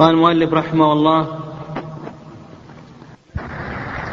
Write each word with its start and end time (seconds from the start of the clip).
قال 0.00 0.10
المؤلف 0.10 0.52
رحمه 0.52 0.92
الله 0.92 1.26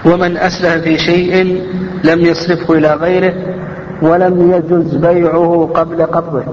ومن 0.05 0.37
أسلف 0.37 0.83
في 0.83 0.97
شيء 0.97 1.63
لم 2.03 2.19
يصرفه 2.19 2.73
إلى 2.73 2.93
غيره 2.93 3.33
ولم 4.01 4.51
يجز 4.51 4.95
بيعه 4.95 5.71
قبل 5.75 6.05
قبضه. 6.05 6.43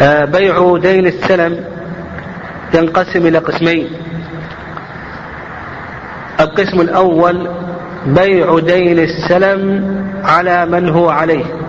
آه، 0.00 0.24
بيع 0.24 0.76
دين 0.76 1.06
السلم 1.06 1.64
ينقسم 2.74 3.26
إلى 3.26 3.38
قسمين. 3.38 3.88
القسم 6.40 6.80
الأول 6.80 7.48
بيع 8.06 8.58
دين 8.58 8.98
السلم 8.98 9.84
على 10.24 10.66
من 10.66 10.88
هو 10.88 11.10
عليه. 11.10 11.59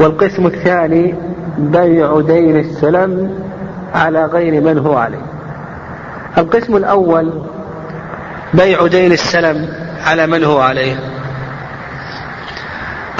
والقسم 0.00 0.46
الثاني 0.46 1.14
بيع 1.58 2.20
دين 2.20 2.60
السلم 2.60 3.38
على 3.94 4.24
غير 4.24 4.60
من 4.60 4.78
هو 4.78 4.96
عليه. 4.96 5.26
القسم 6.38 6.76
الأول 6.76 7.42
بيع 8.54 8.86
دين 8.86 9.12
السلم 9.12 9.68
على 10.06 10.26
من 10.26 10.44
هو 10.44 10.60
عليه. 10.60 10.96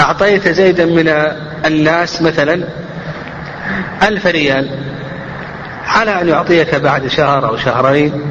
أعطيت 0.00 0.48
زيدا 0.48 0.86
من 0.86 1.08
الناس 1.66 2.22
مثلا 2.22 2.64
ألف 4.02 4.26
ريال. 4.26 4.70
على 5.86 6.20
أن 6.20 6.28
يعطيك 6.28 6.74
بعد 6.74 7.06
شهر 7.06 7.48
أو 7.48 7.56
شهرين 7.56 8.22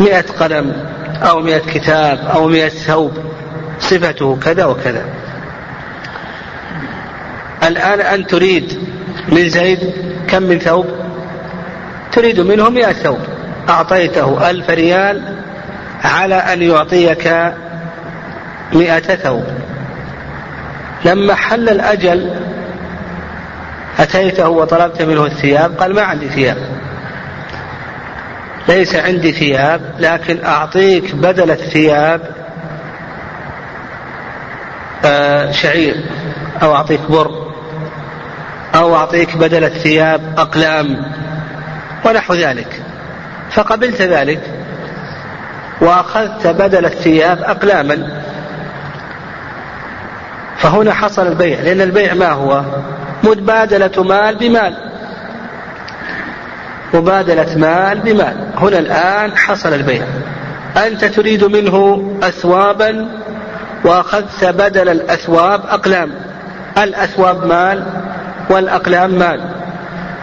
مئة 0.00 0.24
قلم 0.40 0.72
أو 1.22 1.40
مئة 1.40 1.58
كتاب 1.58 2.18
أو 2.34 2.48
مئة 2.48 2.68
ثوب 2.68 3.12
صفته 3.80 4.38
كذا 4.42 4.64
وكذا. 4.64 5.04
الآن 7.66 8.00
أن 8.00 8.26
تريد 8.26 8.78
من 9.28 9.48
زيد 9.48 9.92
كم 10.28 10.42
من 10.42 10.58
ثوب؟ 10.58 10.86
تريد 12.12 12.40
منه 12.40 12.68
مئة 12.68 12.92
ثوب. 12.92 13.18
أعطيته 13.68 14.50
ألف 14.50 14.70
ريال 14.70 15.22
على 16.04 16.34
أن 16.34 16.62
يعطيك 16.62 17.52
مئة 18.72 19.14
ثوب. 19.14 19.44
لما 21.04 21.34
حل 21.34 21.68
الأجل 21.68 22.30
أتيته 23.98 24.48
وطلبت 24.48 25.02
منه 25.02 25.26
الثياب 25.26 25.74
قال 25.74 25.94
ما 25.94 26.02
عندي 26.02 26.28
ثياب. 26.28 26.56
ليس 28.68 28.94
عندي 28.94 29.32
ثياب 29.32 29.80
لكن 29.98 30.44
أعطيك 30.44 31.14
بدل 31.14 31.50
الثياب 31.50 32.20
آه، 35.04 35.50
شعير 35.50 35.96
أو 36.62 36.74
أعطيك 36.74 37.00
بر. 37.10 37.45
أو 38.76 38.96
أعطيك 38.96 39.36
بدل 39.36 39.64
الثياب 39.64 40.34
أقلام 40.38 41.12
ونحو 42.04 42.34
ذلك. 42.34 42.82
فقبلت 43.50 44.02
ذلك 44.02 44.40
وأخذت 45.80 46.46
بدل 46.46 46.86
الثياب 46.86 47.42
أقلاما. 47.42 48.22
فهنا 50.56 50.94
حصل 50.94 51.26
البيع 51.26 51.60
لأن 51.60 51.80
البيع 51.80 52.14
ما 52.14 52.32
هو؟ 52.32 52.62
مبادلة 53.24 54.02
مال 54.02 54.36
بمال. 54.36 54.76
مبادلة 56.94 57.56
مال 57.56 58.00
بمال. 58.00 58.36
هنا 58.56 58.78
الآن 58.78 59.36
حصل 59.36 59.74
البيع. 59.74 60.06
أنت 60.86 61.04
تريد 61.04 61.44
منه 61.44 62.02
أثوابا 62.22 63.08
وأخذت 63.84 64.44
بدل 64.44 64.88
الأثواب 64.88 65.60
أقلام. 65.66 66.12
الأثواب 66.78 67.46
مال 67.46 67.95
والأقلام 68.50 69.10
مال. 69.10 69.40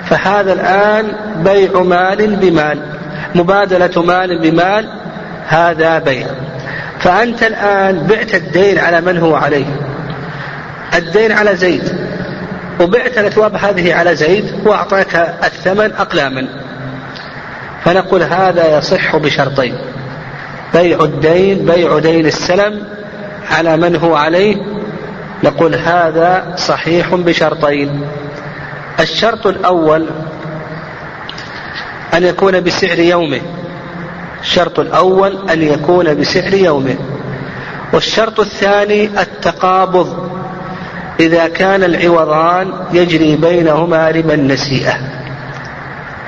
فهذا 0.05 0.53
الآن 0.53 1.15
بيع 1.43 1.83
مال 1.83 2.35
بمال. 2.35 2.79
مبادلة 3.35 4.01
مال 4.01 4.41
بمال 4.41 4.89
هذا 5.47 5.99
بيع. 5.99 6.27
فأنت 6.99 7.43
الآن 7.43 8.07
بعت 8.07 8.35
الدين 8.35 8.79
على 8.79 9.01
من 9.01 9.17
هو 9.17 9.35
عليه؟ 9.35 9.65
الدين 10.95 11.31
على 11.31 11.55
زيد. 11.55 11.83
وبعت 12.81 13.17
الأثواب 13.17 13.55
هذه 13.55 13.95
على 13.95 14.15
زيد 14.15 14.53
وأعطاك 14.65 15.35
الثمن 15.43 15.91
أقلاما 15.91 16.47
فنقول 17.85 18.23
هذا 18.23 18.77
يصح 18.77 19.15
بشرطين. 19.15 19.75
بيع 20.73 21.03
الدين 21.03 21.65
بيع 21.65 21.99
دين 21.99 22.25
السلم 22.25 22.83
على 23.51 23.77
من 23.77 23.95
هو 23.95 24.15
عليه 24.15 24.55
نقول 25.43 25.75
هذا 25.75 26.53
صحيح 26.57 27.15
بشرطين. 27.15 28.01
الشرط 28.99 29.47
الأول 29.47 30.09
أن 32.13 32.23
يكون 32.23 32.59
بسعر 32.59 32.99
يومه. 32.99 33.41
الشرط 34.41 34.79
الأول 34.79 35.49
أن 35.49 35.61
يكون 35.61 36.13
بسعر 36.13 36.53
يومه. 36.53 36.95
والشرط 37.93 38.39
الثاني 38.39 39.05
التقابض. 39.05 40.29
إذا 41.19 41.47
كان 41.47 41.83
العوضان 41.83 42.73
يجري 42.93 43.35
بينهما 43.35 44.09
ربا 44.09 44.33
النسيئة 44.33 44.93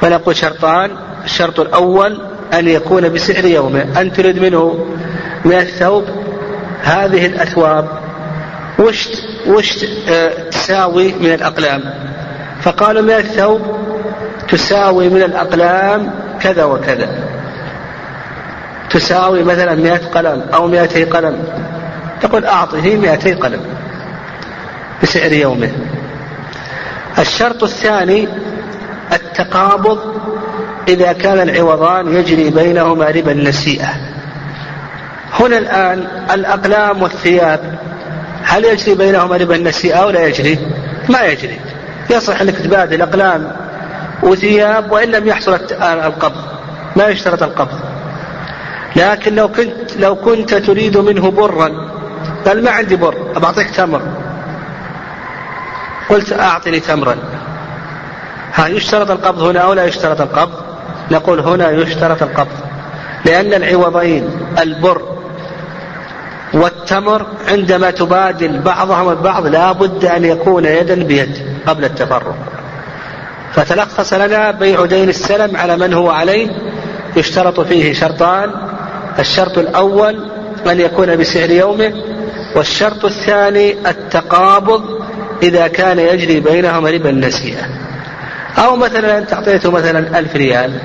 فنقول 0.02 0.36
شرطان 0.36 0.92
الشرط 1.26 1.60
الأول 1.60 2.22
أن 2.54 2.68
يكون 2.68 3.10
بسعر 3.10 3.46
يومه. 3.46 4.02
أن 4.02 4.14
تريد 4.14 4.40
منه 4.40 4.86
من 5.46 5.56
الثوب 5.56 6.06
هذه 6.84 7.26
الأثواب. 7.26 8.05
وش 8.80 9.10
وش 9.48 9.86
آه، 10.10 10.50
تساوي 10.50 11.14
من 11.14 11.34
الأقلام؟ 11.34 11.82
فقالوا 12.62 13.02
من 13.02 13.12
الثوب 13.12 13.62
تساوي 14.48 15.10
من 15.10 15.24
الأقلام 15.24 16.12
كذا 16.42 16.64
وكذا. 16.64 17.10
تساوي 18.90 19.44
مثلا 19.44 19.76
مئة 19.76 20.08
قلم 20.08 20.46
أو 20.54 20.68
مئتي 20.68 21.04
قلم. 21.04 21.44
تقول 22.22 22.46
أعطه 22.46 22.96
مئتي 22.96 23.34
قلم 23.34 23.62
بسعر 25.04 25.34
يومه. 25.34 25.72
الشرط 27.20 27.64
الثاني 27.64 28.28
التقابض 29.14 30.00
إذا 30.88 31.14
كان 31.14 31.50
العوضان 31.50 32.16
يجري 32.16 32.50
بينهما 32.50 33.06
ربا 33.06 33.32
النسيئة 33.32 33.90
هنا 35.40 35.58
الآن 35.58 36.08
الأقلام 36.34 37.02
والثياب 37.02 37.80
هل 38.46 38.66
يجري 38.66 38.96
بينهما 38.96 39.38
ربا 39.38 39.56
النسيئة 39.56 39.96
أو 39.96 40.10
لا 40.10 40.28
يجري؟ 40.28 40.60
ما 41.10 41.22
يجري. 41.22 41.60
يصح 42.10 42.42
أنك 42.42 42.56
تبادل 42.56 43.02
أقلام 43.02 43.52
وثياب 44.24 44.92
وإن 44.92 45.12
لم 45.12 45.28
يحصل 45.28 45.54
القبض. 45.82 46.42
ما 46.96 47.08
يشترط 47.08 47.44
القبض. 47.44 47.80
لكن 48.96 49.36
لو 49.36 49.48
كنت 49.48 49.98
لو 49.98 50.16
كنت 50.16 50.54
تريد 50.54 50.98
منه 50.98 51.32
برا 51.32 51.90
قال 52.46 52.64
ما 52.64 52.72
عندي 52.72 52.96
بر 52.96 53.16
أبعطيك 53.36 53.70
تمر. 53.70 54.02
قلت 56.10 56.34
أعطني 56.34 56.80
تمرا. 56.80 57.16
هل 58.52 58.78
يشترط 58.78 59.12
القبض 59.12 59.42
هنا 59.42 59.60
أو 59.60 59.74
لا 59.74 59.86
يشترط 59.86 60.22
القبض؟ 60.22 60.64
نقول 61.12 61.40
هنا 61.40 61.72
يشترط 61.72 62.24
القبض. 62.24 62.58
لأن 63.26 63.54
العوضين 63.54 64.30
البر 64.60 65.15
والتمر 66.56 67.26
عندما 67.48 67.92
تبادل 67.92 68.60
بعضهم 68.60 69.10
البعض 69.10 69.48
لا 69.48 69.72
بد 69.72 70.06
أن 70.06 70.26
يكون 70.26 70.66
يدا 70.66 71.04
بيد 71.04 71.38
قبل 71.68 71.86
التفرق. 71.86 72.36
فتلخص 73.54 74.14
لنا 74.14 74.52
بيع 74.52 74.86
دين 74.86 75.10
السلم 75.10 75.58
على 75.58 75.78
من 75.78 75.94
هو 75.94 76.10
عليه 76.10 76.48
يشترط 77.16 77.60
فيه 77.60 77.94
شرطان 77.94 78.52
الشرط 79.20 79.58
الأول 79.58 80.30
أن 80.68 80.80
يكون 80.80 81.16
بسعر 81.16 81.50
يومه 81.50 81.94
والشرط 82.56 83.06
الثاني 83.06 83.90
التقابض 83.90 84.84
إذا 85.44 85.68
كان 85.68 86.00
يجري 86.00 86.40
بينهما 86.40 86.90
ربا 86.90 87.10
النسيئة 87.10 87.66
أو 88.58 88.76
مثلا 88.76 89.18
أنت 89.18 89.34
أعطيته 89.34 89.72
مثلا 89.72 90.20
ألف 90.20 90.36
ريال. 90.36 90.80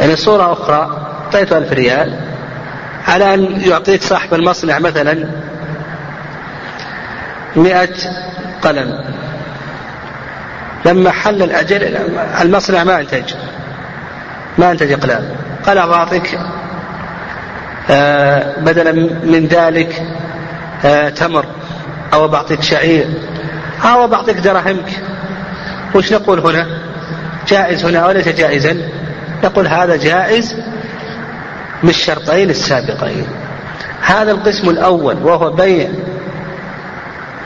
يعني 0.00 0.16
صورة 0.16 0.52
أخرى 0.52 1.06
أعطيته 1.24 1.58
ألف 1.58 1.72
ريال. 1.72 2.31
على 3.08 3.34
أن 3.34 3.60
يعطيك 3.60 4.02
صاحب 4.02 4.34
المصنع 4.34 4.78
مثلا 4.78 5.28
مئة 7.56 7.94
قلم. 8.62 9.04
لما 10.86 11.10
حل 11.10 11.42
الأجل 11.42 11.96
المصنع 12.40 12.84
ما 12.84 13.00
أنتج 13.00 13.34
ما 14.58 14.70
أنتج 14.70 14.92
أقلام. 14.92 15.28
قال 15.66 15.78
أعطيك 15.78 16.38
آه 17.90 18.60
بدلا 18.60 18.92
من 19.24 19.46
ذلك 19.46 20.02
آه 20.84 21.08
تمر 21.08 21.46
أو 22.12 22.28
بعطيك 22.28 22.62
شعير 22.62 23.06
أو 23.84 24.06
بعطيك 24.06 24.36
دراهمك 24.36 25.02
وش 25.94 26.12
نقول 26.12 26.40
هنا؟ 26.40 26.66
جائز 27.48 27.84
هنا 27.84 28.06
وليس 28.06 28.28
جائزا؟ 28.28 28.76
نقول 29.44 29.66
هذا 29.66 29.96
جائز 29.96 30.56
بالشرطين 31.82 32.50
السابقين. 32.50 33.26
هذا 34.00 34.30
القسم 34.30 34.70
الأول 34.70 35.16
وهو 35.22 35.50
بيع 35.50 35.88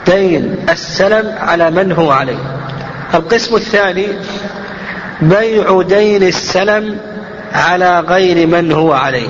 دين 0.05 0.65
السلم 0.69 1.35
على 1.39 1.71
من 1.71 1.91
هو 1.91 2.11
عليه. 2.11 2.59
القسم 3.13 3.55
الثاني 3.55 4.07
بيع 5.21 5.81
دين 5.81 6.23
السلم 6.23 6.97
على 7.53 7.99
غير 7.99 8.47
من 8.47 8.71
هو 8.71 8.93
عليه. 8.93 9.29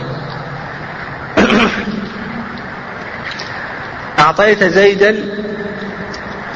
أعطيت 4.19 4.63
زيدا 4.63 5.15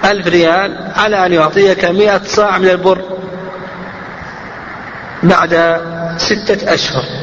ألف 0.05 0.27
ريال 0.27 0.91
على 0.95 1.25
أن 1.25 1.33
يعطيك 1.33 1.85
مئة 1.85 2.21
صاع 2.25 2.57
من 2.57 2.67
البر 2.67 3.01
بعد 5.23 5.81
ستة 6.17 6.73
أشهر. 6.73 7.20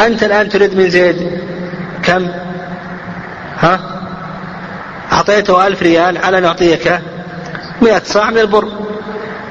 أنت 0.00 0.22
الآن 0.22 0.48
تريد 0.48 0.74
من 0.76 0.90
زيد 0.90 1.40
كم؟ 2.02 2.28
ها؟ 3.58 3.80
أعطيته 5.12 5.66
ألف 5.66 5.82
ريال 5.82 6.18
على 6.18 6.38
أن 6.38 6.44
يعطيك 6.44 6.98
مئة 7.82 8.02
صاع 8.04 8.30
من 8.30 8.38
البر. 8.38 8.68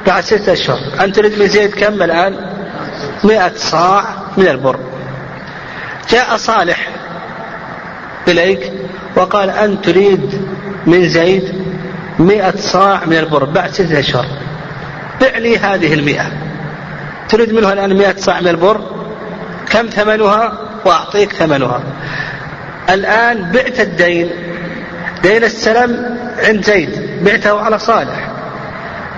بعد 0.08 0.24
ستة 0.24 0.54
أشهر. 0.54 0.80
أنت 1.02 1.16
تريد 1.16 1.40
من 1.40 1.48
زيد 1.48 1.76
كم 1.76 2.04
الآن؟ 2.04 2.54
مئة 3.24 3.52
صاع 3.56 4.04
من 4.38 4.48
البر. 4.48 4.80
جاء 6.10 6.38
صالح 6.38 6.90
إليك 8.28 8.72
وقال 9.16 9.50
أنت 9.50 9.86
تريد 9.86 10.48
من 10.86 11.10
زيد 11.10 11.64
مئة 12.20 12.58
صاع 12.58 13.06
من 13.06 13.18
البر. 13.18 13.46
بعد 13.46 13.72
ستة 13.72 14.00
أشهر. 14.00 14.26
بع 15.22 15.38
لي 15.38 15.58
هذه 15.58 15.94
المئة. 15.94 16.26
تريد 17.30 17.54
منها 17.54 17.74
الآن 17.74 17.98
مئة 17.98 18.16
صاع 18.18 18.42
من 18.42 18.48
البر؟ 18.48 18.93
كم 19.70 19.88
ثمنها؟ 19.88 20.54
وأعطيك 20.86 21.34
ثمنها. 21.34 21.80
الآن 22.90 23.52
بعت 23.52 23.80
الدين. 23.80 24.30
دين 25.24 25.44
السلم 25.44 26.18
عند 26.40 26.66
زيد. 26.66 27.20
بعته 27.24 27.62
على 27.62 27.80
صالح. 27.80 28.30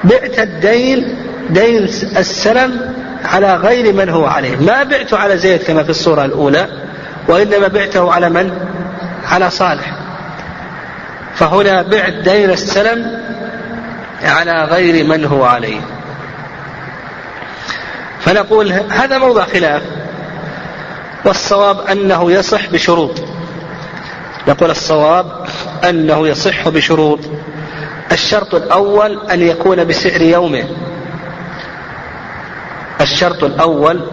بعت 0.03 0.39
الدين 0.39 1.15
دين 1.49 1.83
السلم 2.17 2.93
على 3.25 3.55
غير 3.55 3.93
من 3.93 4.09
هو 4.09 4.25
عليه. 4.25 4.55
ما 4.55 4.83
بعته 4.83 5.17
على 5.17 5.37
زيد 5.37 5.63
كما 5.63 5.83
في 5.83 5.89
الصورة 5.89 6.25
الأولى 6.25 6.67
وإنما 7.27 7.67
بعته 7.67 8.13
على 8.13 8.29
من؟ 8.29 8.51
على 9.31 9.49
صالح. 9.49 9.93
فهنا 11.35 11.81
بعت 11.81 12.13
دين 12.13 12.49
السلم 12.49 13.21
على 14.23 14.63
غير 14.63 15.05
من 15.05 15.25
هو 15.25 15.43
عليه. 15.43 15.81
فنقول 18.19 18.71
هذا 18.71 19.17
موضع 19.17 19.43
خلاف. 19.43 19.81
والصواب 21.25 21.79
أنه 21.79 22.31
يصح 22.31 22.69
بشروط. 22.69 23.23
نقول 24.47 24.71
الصواب 24.71 25.45
أنه 25.89 26.27
يصح 26.27 26.69
بشروط. 26.69 27.19
الشرط 28.11 28.55
الأول 28.55 29.29
أن 29.31 29.41
يكون 29.41 29.83
بسعر 29.83 30.21
يومه. 30.21 30.63
الشرط 33.01 33.43
الأول 33.43 34.09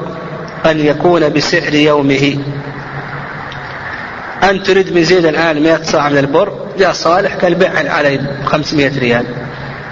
أن 0.66 0.80
يكون 0.80 1.28
بسعر 1.28 1.74
يومه. 1.74 2.38
أن 4.42 4.62
تريد 4.62 4.92
من 4.92 5.04
زيد 5.04 5.26
الآن 5.26 5.62
100 5.62 5.82
صاع 5.82 6.08
من 6.08 6.18
البر 6.18 6.52
جاء 6.78 6.92
صالح 6.92 7.34
قال 7.34 7.54
بيع 7.54 7.92
علي 7.92 8.20
500 8.44 8.98
ريال. 8.98 9.26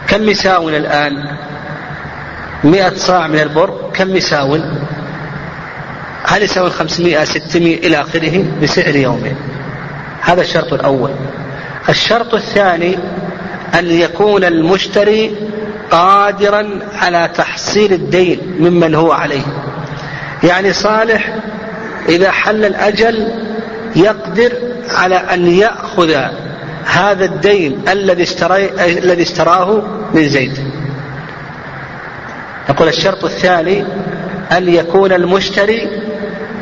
كم 0.09 0.29
يساوي 0.29 0.77
الآن؟ 0.77 1.37
100 2.65 2.93
صاع 2.97 3.27
من 3.27 3.41
البر 3.41 3.91
كم 3.95 4.17
يساوي 4.17 4.63
هل 6.31 6.43
يساوي 6.43 6.71
500 6.71 7.25
600 7.25 7.77
إلى 7.77 8.01
آخره؟ 8.01 8.45
بسعر 8.63 8.97
يومه 8.97 9.35
هذا 10.21 10.41
الشرط 10.41 10.73
الأول. 10.73 11.11
الشرط 11.89 12.35
الثاني 12.35 12.99
أن 13.79 13.91
يكون 13.91 14.45
المشتري 14.45 15.37
قادرا 15.91 16.81
على 16.95 17.31
تحصيل 17.35 17.93
الدين 17.93 18.41
ممن 18.59 18.95
هو 18.95 19.13
عليه. 19.13 19.43
يعني 20.43 20.73
صالح 20.73 21.37
إذا 22.09 22.31
حل 22.31 22.65
الأجل 22.65 23.33
يقدر 23.97 24.53
على 24.91 25.17
أن 25.17 25.47
يأخذ 25.47 26.15
هذا 26.85 27.25
الدين 27.25 27.83
الذي 27.89 28.27
الذي 28.81 29.23
اشتراه 29.23 29.83
من 30.15 30.29
زيد. 30.29 30.59
يقول 32.69 32.89
الشرط 32.89 33.25
الثاني 33.25 33.85
أن 34.53 34.69
يكون 34.69 35.13
المشتري 35.13 36.00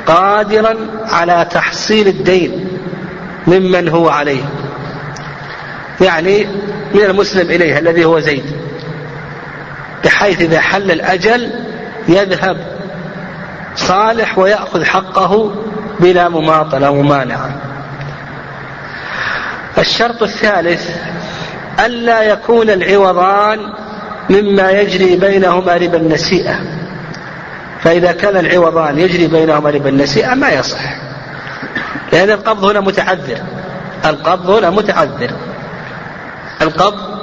قادرا 0.08 0.76
على 1.04 1.46
تحصيل 1.50 2.08
الدين 2.08 2.68
ممن 3.46 3.88
هو 3.88 4.08
عليه. 4.08 4.44
يعني 6.00 6.46
من 6.94 7.04
المسلم 7.04 7.50
إليه 7.50 7.78
الذي 7.78 8.04
هو 8.04 8.20
زيد. 8.20 8.44
بحيث 10.04 10.40
إذا 10.40 10.60
حل 10.60 10.90
الأجل 10.90 11.50
يذهب 12.08 12.56
صالح 13.76 14.38
ويأخذ 14.38 14.84
حقه 14.84 15.54
بلا 16.00 16.28
مماطلة 16.28 16.90
ومانعة 16.90 17.50
الشرط 19.78 20.22
الثالث 20.22 20.90
ألا 21.86 22.22
يكون 22.22 22.70
العوضان 22.70 23.58
مما 24.30 24.70
يجري 24.70 25.16
بينهما 25.16 25.76
ربا 25.76 25.96
النسيئة. 25.96 26.77
فإذا 27.82 28.12
كان 28.12 28.36
العوضان 28.36 28.98
يجري 28.98 29.26
بينهما 29.26 29.70
ربا 29.70 29.88
النسيئة 29.88 30.34
ما 30.34 30.50
يصح 30.50 30.80
لأن 32.12 32.30
القبض 32.30 32.64
هنا 32.64 32.80
متعذر 32.80 33.38
القبض 34.06 34.50
هنا 34.50 34.70
متعذر 34.70 35.30
القبض 36.62 37.18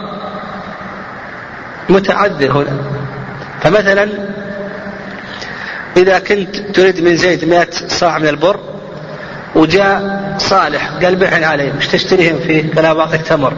متعذر 1.90 2.52
هنا 2.52 2.78
فمثلا 3.62 4.10
إذا 5.98 6.20
كنت 6.20 6.56
تريد 6.56 7.02
من 7.02 7.16
زيد 7.16 7.46
مئة 7.46 7.72
صاع 7.72 8.18
من 8.18 8.28
البر 8.28 8.60
وجاء 9.56 10.36
صالح 10.38 10.90
قال 11.04 11.16
بيعن 11.16 11.44
علي 11.44 11.72
وش 11.78 11.88
تشتريهم 11.88 12.40
فيه؟ 12.40 12.74
قال 12.76 12.86
أعطيك 12.86 13.22
تمر 13.22 13.54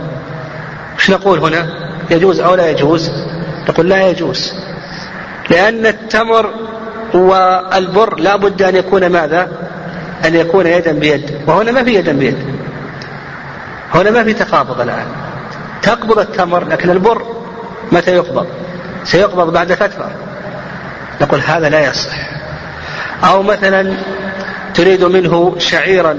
وش 0.98 1.10
نقول 1.10 1.40
هنا؟ 1.40 1.68
يجوز 2.10 2.40
أو 2.40 2.56
لا 2.56 2.70
يجوز؟ 2.70 3.12
نقول 3.70 3.90
لا 3.90 4.10
يجوز 4.10 4.54
لأن 5.50 5.86
التمر 5.86 6.67
والبر 7.14 8.20
لا 8.20 8.36
بد 8.36 8.62
أن 8.62 8.76
يكون 8.76 9.08
ماذا؟ 9.08 9.52
أن 10.26 10.36
يكون 10.36 10.68
يدا 10.68 10.92
بيد. 10.92 11.42
وهنا 11.48 11.72
ما 11.72 11.84
في 11.84 11.94
يدا 11.94 12.12
بيد. 12.12 12.38
هنا 13.94 14.12
ما 14.12 14.24
في 14.24 14.34
تقابض 14.34 14.82
الآن. 14.82 15.06
تقبض 15.82 16.20
التمر 16.20 16.68
لكن 16.68 16.90
البر 16.90 17.22
متى 17.92 18.12
يقبض؟ 18.12 18.48
سيقبض 19.04 19.54
بعد 19.54 19.74
فترة. 19.74 20.12
نقول 21.22 21.40
هذا 21.40 21.70
لا 21.70 21.90
يصح. 21.90 22.16
أو 23.24 23.44
مثلا 23.44 23.94
تريد 24.74 25.04
منه 25.04 25.56
شعيرا 25.58 26.18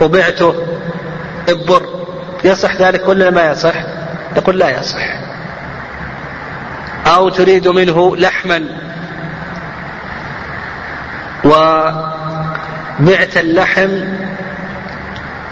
وبعته 0.00 0.54
ببر 1.48 1.82
يصح 2.44 2.76
ذلك 2.76 3.08
ولا 3.08 3.30
ما 3.30 3.50
يصح؟ 3.50 3.74
نقول 4.36 4.58
لا 4.58 4.80
يصح. 4.80 5.18
أو 7.06 7.28
تريد 7.28 7.68
منه 7.68 8.16
لحما 8.16 8.64
وبعت 11.48 13.36
اللحم 13.36 13.88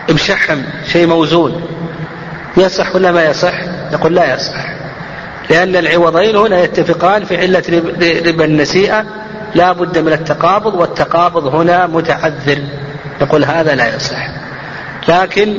بشحم 0.08 0.58
شيء 0.92 1.06
موزون. 1.06 1.62
يصح 2.56 2.94
ولا 2.94 3.12
ما 3.12 3.24
يصح؟ 3.24 3.54
نقول 3.92 4.14
لا 4.14 4.34
يصح. 4.34 4.76
لأن 5.50 5.76
العوضين 5.76 6.36
هنا 6.36 6.60
يتفقان 6.60 7.24
في 7.24 7.36
علة 7.40 7.62
ربا 8.26 8.44
النسيئة 8.44 9.04
لا 9.54 9.72
بد 9.72 9.98
من 9.98 10.12
التقابض 10.12 10.74
والتقابض 10.74 11.54
هنا 11.54 11.86
متعذر. 11.86 12.58
نقول 13.22 13.44
هذا 13.44 13.74
لا 13.74 13.96
يصح. 13.96 14.28
لكن 15.08 15.58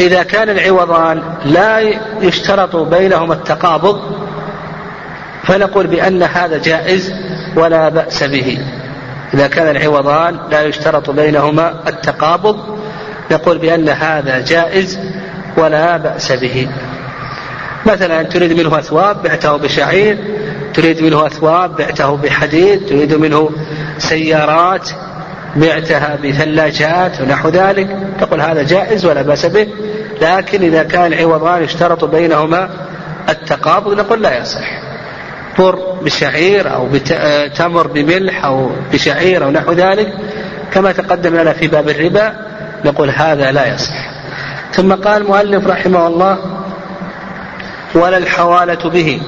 إذا 0.00 0.22
كان 0.22 0.50
العوضان 0.50 1.22
لا 1.44 1.80
يشترط 2.20 2.76
بينهما 2.76 3.34
التقابض 3.34 4.00
فنقول 5.42 5.86
بأن 5.86 6.22
هذا 6.22 6.58
جائز 6.58 7.12
ولا 7.56 7.88
بأس 7.88 8.22
به. 8.22 8.58
إذا 9.34 9.46
كان 9.46 9.76
العوضان 9.76 10.38
لا 10.50 10.62
يشترط 10.62 11.10
بينهما 11.10 11.74
التقابض 11.88 12.78
نقول 13.30 13.58
بأن 13.58 13.88
هذا 13.88 14.44
جائز 14.44 14.98
ولا 15.56 15.96
بأس 15.96 16.32
به. 16.32 16.68
مثلا 17.86 18.22
تريد 18.22 18.52
منه 18.52 18.78
أثواب 18.78 19.22
بعته 19.22 19.56
بشعير 19.56 20.18
تريد 20.74 21.02
منه 21.02 21.26
أثواب 21.26 21.76
بعته 21.76 22.16
بحديد 22.16 22.86
تريد 22.86 23.14
منه 23.14 23.50
سيارات 23.98 24.88
بعتها 25.56 26.18
بثلاجات 26.24 27.20
ونحو 27.20 27.48
ذلك 27.48 27.96
تقول 28.20 28.40
هذا 28.40 28.62
جائز 28.62 29.06
ولا 29.06 29.22
بأس 29.22 29.46
به. 29.46 29.68
لكن 30.22 30.62
إذا 30.62 30.82
كان 30.82 31.14
عوضان 31.14 31.62
اشترط 31.62 32.04
بينهما 32.04 32.70
التقابض 33.28 33.92
نقول 33.92 34.22
لا 34.22 34.38
يصح. 34.38 34.85
بر 35.58 35.98
بشعير 36.02 36.74
أو 36.74 36.88
تمر 37.56 37.86
بملح 37.86 38.44
أو 38.44 38.70
بشعير 38.92 39.44
أو 39.44 39.50
نحو 39.50 39.72
ذلك 39.72 40.12
كما 40.72 40.92
تقدم 40.92 41.36
لنا 41.36 41.52
في 41.52 41.66
باب 41.66 41.88
الربا 41.88 42.32
نقول 42.84 43.10
هذا 43.10 43.52
لا 43.52 43.74
يصح. 43.74 43.94
ثم 44.72 44.92
قال 44.92 45.22
المؤلف 45.22 45.66
رحمه 45.66 46.06
الله 46.06 46.38
ولا 47.94 48.16
الحوالة 48.16 48.90
به. 48.90 49.20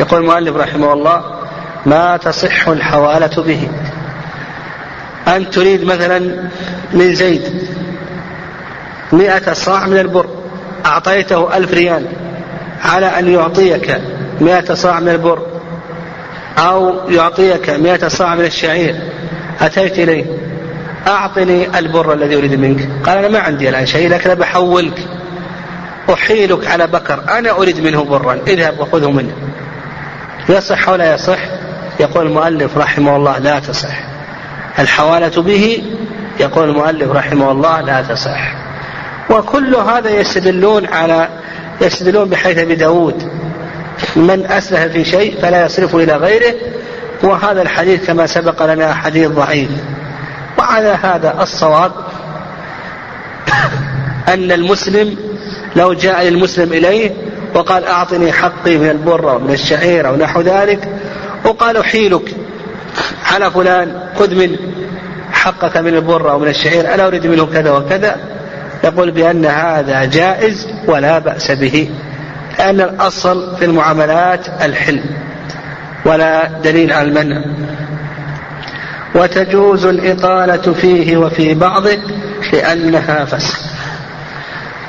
يقول 0.00 0.20
المؤلف 0.20 0.56
رحمه 0.56 0.92
الله 0.92 1.24
ما 1.86 2.16
تصح 2.16 2.68
الحوالة 2.68 3.42
به. 3.42 3.68
أن 5.28 5.50
تريد 5.50 5.84
مثلا 5.84 6.18
من 6.92 7.14
زيد 7.14 7.68
مئة 9.12 9.52
صاع 9.52 9.86
من 9.86 9.98
البر 9.98 10.26
أعطيته 10.86 11.56
ألف 11.56 11.72
ريال 11.72 12.06
على 12.84 13.06
أن 13.06 13.28
يعطيك 13.28 14.00
مئة 14.40 14.74
صاع 14.74 15.00
من 15.00 15.08
البر 15.08 15.46
أو 16.58 17.08
يعطيك 17.08 17.70
مئة 17.70 18.08
صاع 18.08 18.34
من 18.34 18.44
الشعير 18.44 18.94
أتيت 19.60 19.98
إليه 19.98 20.24
أعطني 21.06 21.78
البر 21.78 22.12
الذي 22.12 22.36
أريد 22.36 22.54
منك. 22.54 22.88
قال 23.06 23.18
أنا 23.18 23.28
ما 23.28 23.38
عندي 23.38 23.68
الآن 23.68 23.86
شيء 23.86 24.08
لكن 24.08 24.34
بحولك 24.34 24.98
أحيلك 26.12 26.66
على 26.66 26.86
بكر 26.86 27.22
أنا 27.38 27.50
أريد 27.50 27.80
منه 27.80 28.04
برا 28.04 28.38
اذهب 28.46 28.80
وخذه 28.80 29.10
منه 29.10 29.32
يصح 30.48 30.88
ولا 30.88 31.14
يصح؟ 31.14 31.38
يقول 32.00 32.26
المؤلف 32.26 32.78
رحمه 32.78 33.16
الله 33.16 33.38
لا 33.38 33.58
تصح. 33.58 33.98
الحوالة 34.78 35.42
به 35.42 35.82
يقول 36.40 36.68
المؤلف 36.68 37.10
رحمه 37.10 37.52
الله 37.52 37.80
لا 37.80 38.02
تصح. 38.02 38.54
وكل 39.30 39.74
هذا 39.74 40.10
يستدلون 40.10 40.86
على 40.86 41.28
يستدلون 41.80 42.28
بحيث 42.28 42.58
أبي 42.58 42.74
داود 42.74 43.39
من 44.16 44.46
أسلف 44.46 44.80
في 44.80 45.04
شيء 45.04 45.40
فلا 45.42 45.64
يصرفه 45.64 45.98
إلى 45.98 46.12
غيره 46.12 46.54
وهذا 47.22 47.62
الحديث 47.62 48.06
كما 48.06 48.26
سبق 48.26 48.74
لنا 48.74 48.94
حديث 48.94 49.28
ضعيف. 49.28 49.70
وعلى 50.58 50.98
هذا 51.02 51.42
الصواب 51.42 51.92
أن 54.34 54.52
المسلم 54.52 55.16
لو 55.76 55.92
جاء 55.92 56.28
المسلم 56.28 56.72
إليه 56.72 57.10
وقال 57.54 57.84
أعطني 57.84 58.32
حقي 58.32 58.76
من 58.76 58.90
البر 58.90 59.26
ومن 59.26 59.52
الشعير 59.52 60.08
أو 60.08 60.16
نحو 60.16 60.40
ذلك 60.40 60.88
وقال 61.44 61.76
احيلك 61.76 62.34
على 63.32 63.50
فلان 63.50 64.00
خذ 64.18 64.34
من 64.34 64.56
حقك 65.32 65.76
من 65.76 65.94
البر 65.94 66.30
أو 66.30 66.38
من 66.38 66.48
الشعير 66.48 66.94
أنا 66.94 67.06
أريد 67.06 67.26
منه 67.26 67.46
كذا 67.46 67.70
وكذا؟ 67.70 68.16
يقول 68.84 69.10
بأن 69.10 69.46
هذا 69.46 70.04
جائز 70.04 70.68
ولا 70.86 71.18
بأس 71.18 71.50
به. 71.50 71.90
لأن 72.58 72.80
الأصل 72.80 73.56
في 73.56 73.64
المعاملات 73.64 74.46
الحل 74.62 75.02
ولا 76.04 76.48
دليل 76.48 76.92
على 76.92 77.08
المنع. 77.08 77.42
وتجوز 79.14 79.86
الإطالة 79.86 80.72
فيه 80.72 81.16
وفي 81.16 81.54
بعضه 81.54 81.98
لأنها 82.52 83.24
فسق 83.24 83.60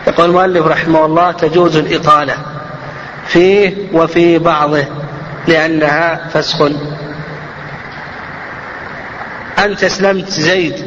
يقول 0.07 0.25
المؤلف 0.29 0.65
رحمه 0.67 1.05
الله 1.05 1.31
تجوز 1.31 1.77
الإطالة 1.77 2.33
فيه 3.27 3.75
وفي 3.93 4.37
بعضه 4.39 4.83
لأنها 5.47 6.27
فسق 6.33 6.71
أنت 9.59 9.83
اسلمت 9.83 10.29
زيد 10.29 10.85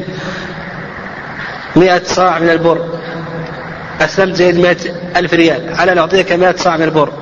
مئة 1.75 2.03
صاع 2.03 2.39
من 2.39 2.49
البر. 2.49 2.85
أسلمت 4.01 4.35
زيد 4.35 4.59
مئة 4.59 4.77
ألف 5.15 5.33
ريال. 5.33 5.75
على 5.75 5.93
نعطيك 5.93 6.31
مئة 6.31 6.55
صاع 6.55 6.77
من 6.77 6.83
البر. 6.83 7.13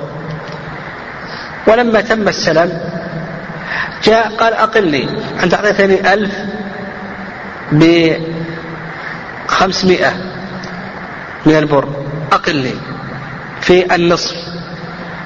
ولما 1.66 2.00
تم 2.00 2.28
السلم 2.28 2.80
جاء 4.04 4.28
قال 4.28 4.54
أقلني. 4.54 5.08
أنت 5.42 5.54
أعطيتني 5.54 6.12
ألف 6.12 6.34
بخمسمائة 9.48 10.12
من 11.46 11.56
البر. 11.56 11.88
أقلني. 12.32 12.74
في 13.60 13.94
النصف. 13.94 14.36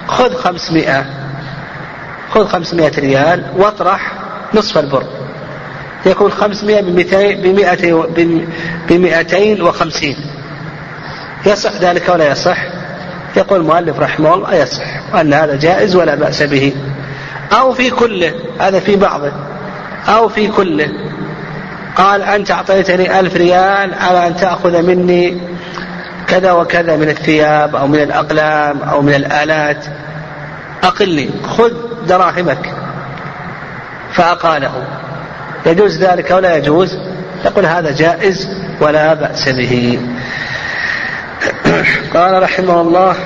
خذ 0.09 0.35
خمسمائة 0.35 1.05
خذ 2.31 2.47
خمسمائة 2.47 3.01
ريال 3.01 3.45
واطرح 3.57 4.13
نصف 4.55 4.79
البر. 4.79 5.05
يكون 6.07 6.31
خمسمائة 6.31 6.81
بمئتين, 6.81 8.07
بمئتين 8.89 9.63
وخمسين. 9.63 10.17
يصح 11.47 11.73
ذلك 11.73 12.09
ولا 12.09 12.31
يصح؟ 12.31 12.59
يقول 13.37 13.61
المؤلف 13.61 14.01
رحمه 14.01 14.35
الله 14.35 14.55
يصح 14.55 15.15
أن 15.21 15.35
هذا 15.35 15.57
جائز 15.57 15.97
ولا 15.97 16.15
بأس 16.15 16.43
به. 16.43 16.73
أو 17.53 17.73
في 17.73 17.91
كله 17.91 18.33
هذا 18.61 18.81
في 18.81 18.97
بعضه. 18.97 19.33
أو 20.09 20.29
في 20.29 20.49
كله. 20.49 20.89
قال 21.97 22.23
أنت 22.23 22.51
أعطيتني 22.51 23.21
ألف 23.21 23.37
ريال 23.37 23.95
على 23.95 24.27
أن 24.27 24.37
تأخذ 24.37 24.83
مني 24.83 25.41
كذا 26.27 26.53
وكذا 26.53 26.97
من 26.97 27.09
الثياب 27.09 27.77
أو 27.77 27.87
من 27.87 28.03
الأقلام 28.03 28.83
أو 28.83 29.03
من 29.03 29.15
الآلات. 29.15 29.85
أقلني 30.85 31.31
خذ 31.45 31.73
دراهمك. 32.09 32.73
فأقاله. 34.13 34.85
يجوز 35.67 36.03
ذلك 36.05 36.31
ولا 36.31 36.57
يجوز؟ 36.57 36.99
يقول 37.45 37.67
هذا 37.67 37.91
جائز 37.91 38.49
ولا 38.81 39.15
بأس 39.15 39.49
به. 39.49 40.01
قال 42.15 42.43
رحمه 42.43 42.81
الله 42.81 43.17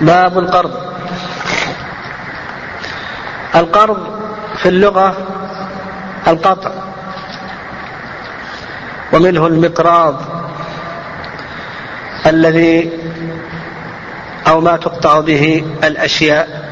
باب 0.00 0.38
القرض. 0.38 0.74
القرض 3.54 4.06
في 4.56 4.68
اللغة 4.68 5.16
القطع 6.28 6.70
ومنه 9.12 9.46
المقراض 9.46 10.22
الذي 12.26 12.90
أو 14.48 14.60
ما 14.60 14.76
تقطع 14.76 15.20
به 15.20 15.64
الأشياء. 15.84 16.64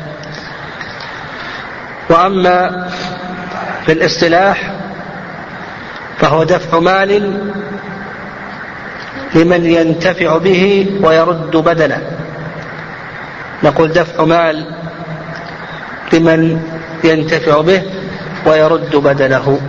وأما 2.10 2.88
في 3.86 3.92
الاصطلاح 3.92 4.72
فهو 6.18 6.44
دفع 6.44 6.78
مال 6.78 7.38
لمن 9.34 9.64
ينتفع 9.66 10.38
به 10.38 10.86
ويرد 11.02 11.56
بدنه 11.56 12.02
نقول 13.64 13.88
دفع 13.92 14.24
مال 14.24 14.74
لمن 16.12 16.60
ينتفع 17.04 17.60
به 17.60 17.82
ويرد 18.46 18.96
بدنه 18.96 19.60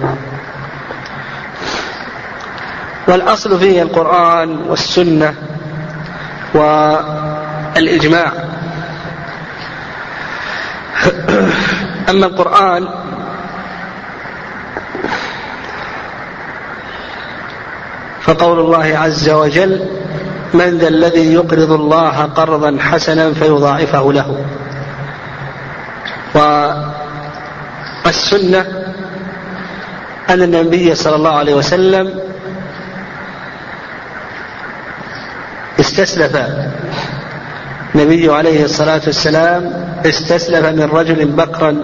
والأصل 3.08 3.60
فيه 3.60 3.82
القرآن 3.82 4.58
والسنة 4.70 5.34
والإجماع 7.76 8.32
أما 12.10 12.26
القرآن 12.26 12.88
فقول 18.22 18.60
الله 18.60 18.98
عز 18.98 19.30
وجل 19.30 19.86
من 20.54 20.78
ذا 20.78 20.88
الذي 20.88 21.34
يقرض 21.34 21.72
الله 21.72 22.22
قرضا 22.26 22.78
حسنا 22.80 23.34
فيضاعفه 23.34 24.14
له. 24.14 24.46
والسنة 28.06 28.66
أن 30.30 30.44
النبي 30.44 30.96
صلى 30.96 31.16
الله 31.16 31.38
عليه 31.38 31.54
وسلم 31.54 32.20
استسلف 35.80 36.38
النبي 37.96 38.34
عليه 38.34 38.66
الصلاة 38.66 39.02
والسلام 39.08 39.94
استسلف 40.06 40.66
من 40.66 40.90
رجل 40.94 41.26
بكرا 41.26 41.78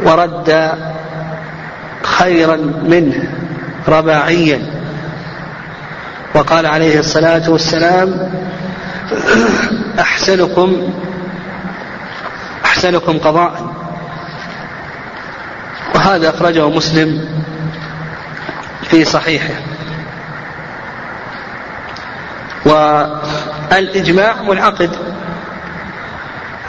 ورد 0.00 0.72
خيرا 2.02 2.56
منه 2.82 3.22
رباعيا. 3.88 4.62
وقال 6.34 6.66
عليه 6.66 6.98
الصلاة 6.98 7.50
والسلام 7.50 8.32
أحسنكم 10.00 10.92
أحسنكم 12.64 13.18
قضاء. 13.18 13.74
وهذا 15.94 16.30
أخرجه 16.30 16.68
مسلم 16.68 17.28
في 18.82 19.04
صحيحه. 19.04 19.54
والإجماع 23.72 24.42
منعقد 24.42 24.90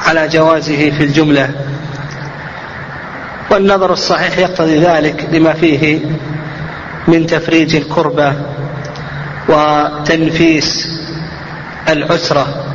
على 0.05 0.27
جوازه 0.27 0.91
في 0.91 1.03
الجملة. 1.03 1.49
والنظر 3.51 3.93
الصحيح 3.93 4.37
يقتضي 4.37 4.79
ذلك 4.79 5.29
لما 5.31 5.53
فيه 5.53 5.99
من 7.07 7.27
تفريج 7.27 7.75
الكربة 7.75 8.33
وتنفيس 9.49 10.87
العسرة 11.89 12.65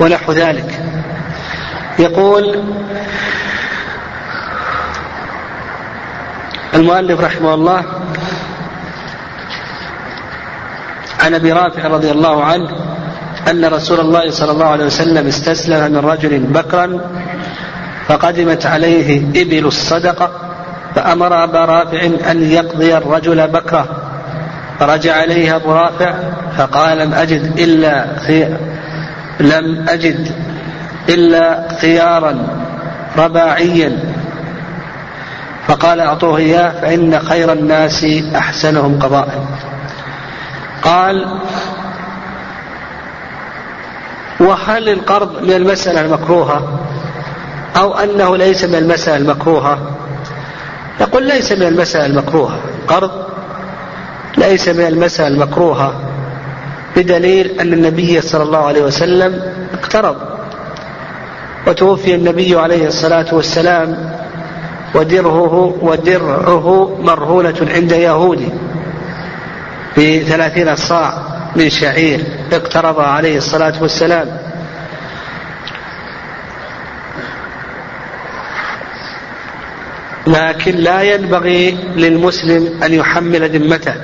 ونحو 0.00 0.32
ذلك. 0.32 0.80
يقول 1.98 2.64
المؤلف 6.74 7.20
رحمه 7.20 7.54
الله 7.54 8.03
عن 11.24 11.34
أبي 11.34 11.52
رافع 11.52 11.88
رضي 11.88 12.10
الله 12.10 12.44
عنه 12.44 12.68
أن 13.50 13.64
رسول 13.64 14.00
الله 14.00 14.30
صلى 14.30 14.52
الله 14.52 14.66
عليه 14.66 14.84
وسلم 14.84 15.26
استسلم 15.26 15.92
من 15.92 15.98
رجل 15.98 16.38
بكرا 16.38 17.00
فقدمت 18.08 18.66
عليه 18.66 19.18
إبل 19.18 19.66
الصدقه 19.66 20.30
فأمر 20.94 21.44
أبا 21.44 21.64
رافع 21.64 22.30
أن 22.30 22.42
يقضي 22.42 22.96
الرجل 22.96 23.48
بكرة. 23.48 23.86
فرجع 24.80 25.24
اليه 25.24 25.56
أبو 25.56 25.72
رافع 25.72 26.14
فقال 26.56 26.98
لم 26.98 27.14
أجد 27.14 27.58
إلا 27.58 28.06
خي... 28.26 28.44
لم 29.40 29.88
أجد 29.88 30.30
إلا 31.08 31.68
خيارا 31.80 32.46
رباعيا. 33.18 33.98
فقال 35.66 36.00
أعطوه 36.00 36.36
إياه 36.36 36.80
فإن 36.80 37.18
خير 37.18 37.52
الناس 37.52 38.06
أحسنهم 38.36 38.98
قضاء. 38.98 39.46
قال 40.84 41.38
وهل 44.40 44.88
القرض 44.88 45.42
من 45.42 45.52
المسألة 45.52 46.00
المكروهة 46.00 46.80
أو 47.76 47.94
أنه 47.94 48.36
ليس 48.36 48.64
من 48.64 48.74
المسألة 48.74 49.16
المكروهة؟ 49.16 49.78
يقول 51.00 51.26
ليس 51.28 51.52
من 51.52 51.62
المسألة 51.62 52.06
المكروهة. 52.06 52.56
قرض 52.88 53.10
ليس 54.36 54.68
من 54.68 54.86
المسألة 54.86 55.28
المكروهة 55.28 55.94
بدليل 56.96 57.60
أن 57.60 57.72
النبي 57.72 58.20
صلى 58.20 58.42
الله 58.42 58.66
عليه 58.66 58.82
وسلم 58.82 59.42
اقترض. 59.72 60.16
وتوفي 61.66 62.14
النبي 62.14 62.56
عليه 62.56 62.86
الصلاة 62.86 63.34
والسلام 63.34 64.10
ودرعه 64.94 65.74
ودرعه 65.82 66.96
مرهونة 67.02 67.68
عند 67.74 67.92
يهودي. 67.92 68.48
بثلاثين 69.96 70.76
صاع 70.76 71.22
من 71.56 71.70
شعير 71.70 72.20
اقترض 72.52 73.00
عليه 73.00 73.36
الصلاة 73.36 73.82
والسلام. 73.82 74.38
لكن 80.26 80.76
لا 80.76 81.02
ينبغي 81.02 81.70
للمسلم 81.96 82.82
أن 82.82 82.94
يحمل 82.94 83.50
ذمته. 83.50 83.94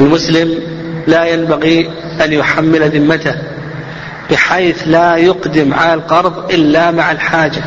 المسلم 0.00 0.58
لا 1.06 1.24
ينبغي 1.24 1.90
أن 2.24 2.32
يحمل 2.32 2.90
ذمته 2.90 3.34
بحيث 4.30 4.82
لا 4.86 5.16
يقدم 5.16 5.74
على 5.74 5.94
القرض 5.94 6.52
إلا 6.52 6.90
مع 6.90 7.12
الحاجة. 7.12 7.62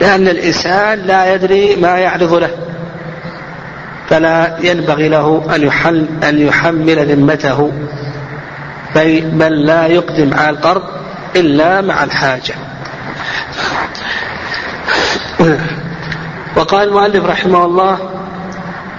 لأن 0.00 0.28
الإنسان 0.28 0.98
لا 0.98 1.34
يدري 1.34 1.76
ما 1.76 1.98
يعرض 1.98 2.34
له. 2.34 2.67
فلا 4.08 4.56
ينبغي 4.60 5.08
له 5.08 5.54
أن 5.54 5.62
يحل 5.62 6.06
أن 6.24 6.38
يحمل 6.38 7.06
ذمته 7.06 7.72
بل 8.94 9.66
لا 9.66 9.86
يقدم 9.86 10.34
على 10.34 10.50
القرض 10.50 10.82
إلا 11.36 11.80
مع 11.80 12.04
الحاجة. 12.04 12.54
وقال 16.56 16.88
المؤلف 16.88 17.24
رحمه 17.24 17.64
الله 17.64 17.98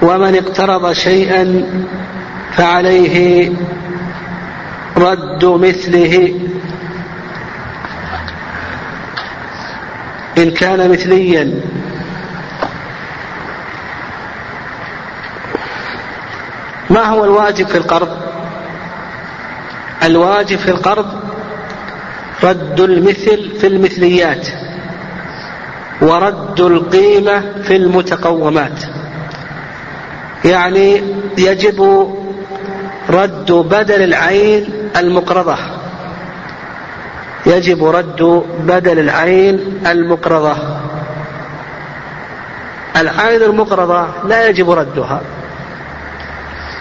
ومن 0.01 0.35
اقترض 0.35 0.91
شيئا 0.91 1.63
فعليه 2.51 3.49
رد 4.97 5.45
مثله. 5.45 6.39
إن 10.37 10.51
كان 10.51 10.91
مثليا 10.91 11.61
ما 16.89 17.05
هو 17.05 17.23
الواجب 17.23 17.67
في 17.67 17.77
القرض؟ 17.77 18.09
الواجب 20.03 20.57
في 20.57 20.71
القرض 20.71 21.05
رد 22.43 22.79
المثل 22.79 23.51
في 23.59 23.67
المثليات 23.67 24.47
ورد 26.01 26.59
القيمة 26.59 27.43
في 27.63 27.75
المتقومات. 27.75 28.83
يعني 30.45 31.03
يجب 31.37 32.07
رد 33.09 33.51
بدل 33.51 34.03
العين 34.03 34.89
المقرضة. 34.97 35.55
يجب 37.45 37.85
رد 37.85 38.43
بدل 38.59 38.99
العين 38.99 39.79
المقرضة. 39.87 40.55
العين 42.97 43.41
المقرضة 43.41 44.07
لا 44.27 44.47
يجب 44.47 44.71
ردها. 44.71 45.21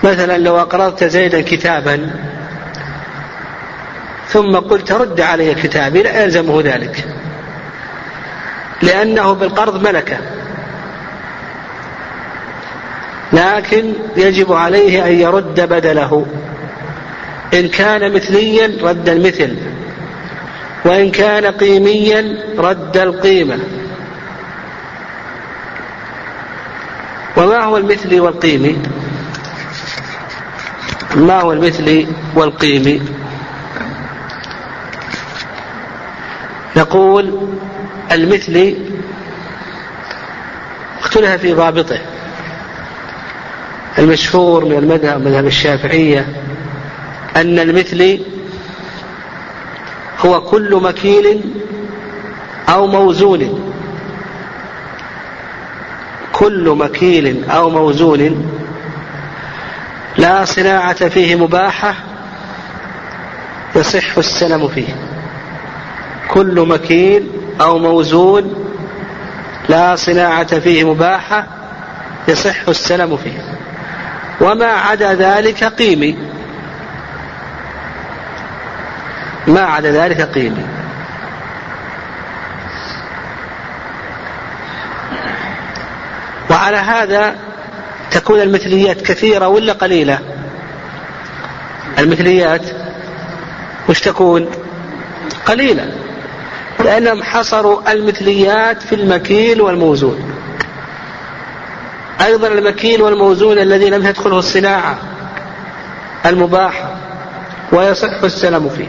مثلا 0.08 0.38
لو 0.38 0.58
أقرضت 0.60 1.04
زيدا 1.04 1.40
كتابا 1.40 2.10
ثم 4.28 4.56
قلت 4.56 4.92
رد 4.92 5.20
علي 5.20 5.54
كتابي 5.54 6.02
لا 6.02 6.22
يلزمه 6.22 6.62
ذلك؟ 6.62 7.04
لأنه 8.82 9.32
بالقرض 9.32 9.82
ملكة. 9.88 10.18
لكن 13.32 13.92
يجب 14.16 14.52
عليه 14.52 15.06
أن 15.06 15.12
يرد 15.12 15.60
بدله. 15.60 16.26
إن 17.54 17.68
كان 17.68 18.12
مثليا 18.12 18.72
رد 18.82 19.08
المثل 19.08 19.56
وإن 20.84 21.10
كان 21.10 21.46
قيميا 21.46 22.38
رد 22.58 22.96
القيمة. 22.96 23.58
وما 27.36 27.64
هو 27.64 27.76
المثلي 27.76 28.20
والقيمي 28.20 28.82
ما 31.16 31.40
هو 31.40 31.52
المثلي 31.52 32.06
والقيمي 32.34 33.02
نقول 36.76 37.48
المثلي 38.12 38.76
اختلف 41.00 41.30
في 41.30 41.52
ضابطه. 41.52 41.98
المشهور 43.98 44.64
من 44.64 44.72
المذهب 44.72 45.24
مذهب 45.24 45.46
الشافعية 45.46 46.26
أن 47.36 47.58
المثلي 47.58 48.20
هو 50.26 50.40
كل 50.40 50.80
مكيل 50.82 51.40
أو 52.68 52.86
موزون. 52.86 53.72
كل 56.32 56.76
مكيل 56.78 57.44
أو 57.50 57.70
موزون 57.70 58.48
لا 60.18 60.44
صناعة 60.44 61.08
فيه 61.08 61.36
مباحة 61.36 61.94
يصح 63.76 64.18
السلم 64.18 64.68
فيه. 64.68 64.96
كل 66.28 66.66
مكيل 66.68 67.30
أو 67.60 67.78
موزون 67.78 68.74
لا 69.68 69.96
صناعة 69.96 70.60
فيه 70.60 70.92
مباحة 70.92 71.46
يصح 72.28 72.68
السلم 72.68 73.16
فيه. 73.16 73.40
وما 74.40 74.66
عدا 74.66 75.14
ذلك 75.14 75.64
قيمي. 75.64 76.18
ما 79.46 79.60
عدا 79.60 79.92
ذلك 79.92 80.20
قيمي. 80.20 80.66
وعلى 86.50 86.76
هذا 86.76 87.47
تكون 88.10 88.40
المثليات 88.40 89.02
كثيرة 89.02 89.48
ولا 89.48 89.72
قليلة؟ 89.72 90.18
المثليات 91.98 92.62
وش 93.88 94.00
تكون؟ 94.00 94.50
قليلة 95.46 95.92
لأنهم 96.84 97.22
حصروا 97.22 97.92
المثليات 97.92 98.82
في 98.82 98.94
المكيل 98.94 99.60
والموزون. 99.60 100.32
أيضا 102.24 102.48
المكيل 102.48 103.02
والموزون 103.02 103.58
الذي 103.58 103.90
لم 103.90 104.02
تدخله 104.02 104.38
الصناعة 104.38 104.98
المباحة 106.26 106.96
ويصح 107.72 108.22
السلام 108.24 108.68
فيه. 108.68 108.88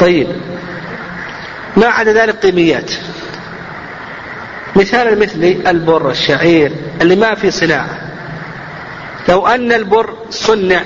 طيب 0.00 0.28
ما 1.76 1.86
عدا 1.86 2.12
ذلك 2.12 2.36
قيميات؟ 2.46 2.90
مثال 4.80 5.08
المثلي 5.08 5.70
البر 5.70 6.10
الشعير 6.10 6.72
اللي 7.00 7.16
ما 7.16 7.34
في 7.34 7.50
صناعة. 7.50 7.98
لو 9.28 9.46
أن 9.46 9.72
البر 9.72 10.14
صنع 10.30 10.82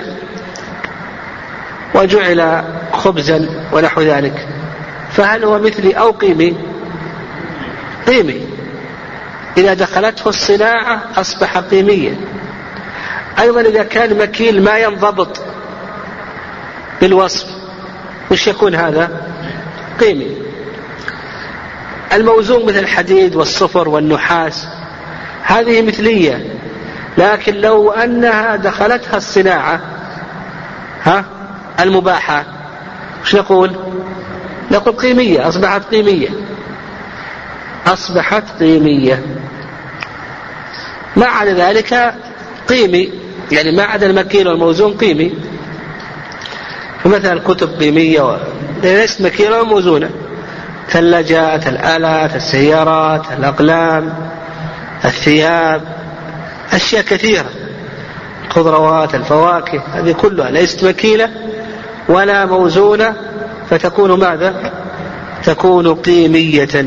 وجعل 1.95 2.63
خبزا 2.93 3.49
ونحو 3.71 4.01
ذلك 4.01 4.47
فهل 5.11 5.43
هو 5.43 5.59
مثلي 5.59 5.93
أو 5.93 6.11
قيمي؟ 6.11 6.57
قيمي. 8.07 8.47
إذا 9.57 9.73
دخلته 9.73 10.29
الصناعة 10.29 11.01
أصبح 11.17 11.57
قيميا. 11.57 12.15
أيضا 13.39 13.61
إذا 13.61 13.83
كان 13.83 14.17
مكيل 14.17 14.63
ما 14.63 14.77
ينضبط 14.77 15.41
بالوصف 17.01 17.47
وش 18.31 18.47
يكون 18.47 18.75
هذا؟ 18.75 19.27
قيمي. 19.99 20.44
الموزون 22.15 22.65
مثل 22.65 22.79
الحديد 22.79 23.35
والصفر 23.35 23.89
والنحاس. 23.89 24.67
هذه 25.43 25.81
مثلية 25.81 26.45
لكن 27.17 27.55
لو 27.55 27.91
أنها 27.91 28.55
دخلتها 28.55 29.17
الصناعة 29.17 29.81
ها 31.03 31.25
المباحة 31.79 32.45
وش 33.23 33.35
نقول؟ 33.35 33.75
نقول 34.71 34.95
قيمية 34.95 35.47
أصبحت 35.47 35.81
قيمية. 35.91 36.29
أصبحت 37.87 38.43
قيمية. 38.59 39.25
ما 41.15 41.25
عدا 41.25 41.53
ذلك 41.53 42.13
قيمي 42.67 43.11
يعني 43.51 43.71
ما 43.71 43.83
عدا 43.83 44.07
المكيل 44.07 44.47
والموزون 44.47 44.93
قيمي. 44.93 45.33
فمثلا 47.03 47.33
الكتب 47.33 47.79
قيمية 47.79 48.37
ليست 48.83 49.21
مكيلة 49.21 49.61
وموزونة. 49.61 50.09
ثلاجات 50.89 51.67
الآلات 51.67 52.35
السيارات 52.35 53.31
الأقلام 53.39 54.13
الثياب 55.05 55.81
أشياء 56.73 57.03
كثيرة 57.03 57.49
الخضروات 58.47 59.15
الفواكه 59.15 59.81
هذه 59.93 60.11
كلها 60.11 60.51
ليست 60.51 60.83
مكيلة 60.83 61.29
ولا 62.09 62.45
موزونة 62.45 63.13
فتكون 63.69 64.19
ماذا؟ 64.19 64.71
تكون 65.43 65.95
قيمية 65.95 66.85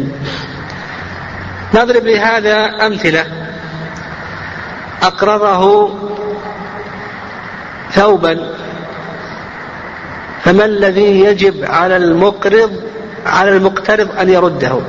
نضرب 1.75 2.07
لهذا 2.07 2.87
أمثلة 2.87 3.27
أقرضه 5.03 5.91
ثوبا 7.93 8.55
فما 10.43 10.65
الذي 10.65 11.21
يجب 11.21 11.65
على 11.65 11.97
المقرض 11.97 12.88
على 13.27 13.57
المقترض 13.57 14.09
أن 14.21 14.29
يرده. 14.29 14.81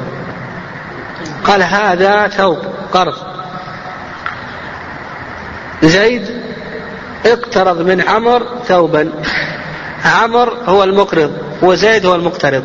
قال 1.43 1.63
هذا 1.63 2.27
ثوب 2.27 2.57
قرض. 2.93 3.15
زيد 5.83 6.29
اقترض 7.25 7.81
من 7.81 8.01
عمر 8.01 8.45
ثوبا. 8.67 9.11
عمر 10.05 10.57
هو 10.65 10.83
المقرض 10.83 11.37
وزيد 11.61 12.05
هو 12.05 12.15
المقترض. 12.15 12.63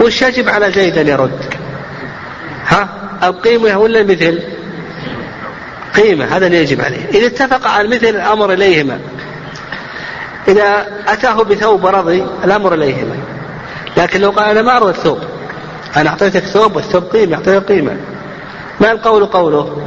وش 0.00 0.22
يجب 0.22 0.48
على 0.48 0.72
زيد 0.72 0.98
أن 0.98 1.08
يرد؟ 1.08 1.44
ها؟ 2.66 2.88
القيمة 3.22 3.78
ولا 3.78 4.00
المثل؟ 4.00 4.42
قيمة 5.94 6.24
هذا 6.24 6.46
اللي 6.46 6.58
يجب 6.58 6.80
عليه. 6.80 7.08
إذا 7.08 7.26
اتفق 7.26 7.68
على 7.68 7.84
المثل 7.84 8.06
الأمر 8.06 8.52
إليهما. 8.52 8.98
إذا 10.48 10.86
أتاه 11.08 11.42
بثوب 11.42 11.86
رضي 11.86 12.26
الأمر 12.44 12.74
إليهما. 12.74 13.16
لكن 13.96 14.20
لو 14.20 14.30
قال 14.30 14.50
أنا 14.50 14.62
ما 14.62 14.76
أرضى 14.76 14.90
الثوب. 14.90 15.18
أنا 15.96 16.10
أعطيتك 16.10 16.44
ثوب 16.44 16.76
والثوب 16.76 17.04
قيمة 17.04 17.36
أعطيتك 17.36 17.68
قيمة. 17.68 17.96
ما 18.80 18.92
القول 18.92 19.26
قوله؟ 19.26 19.82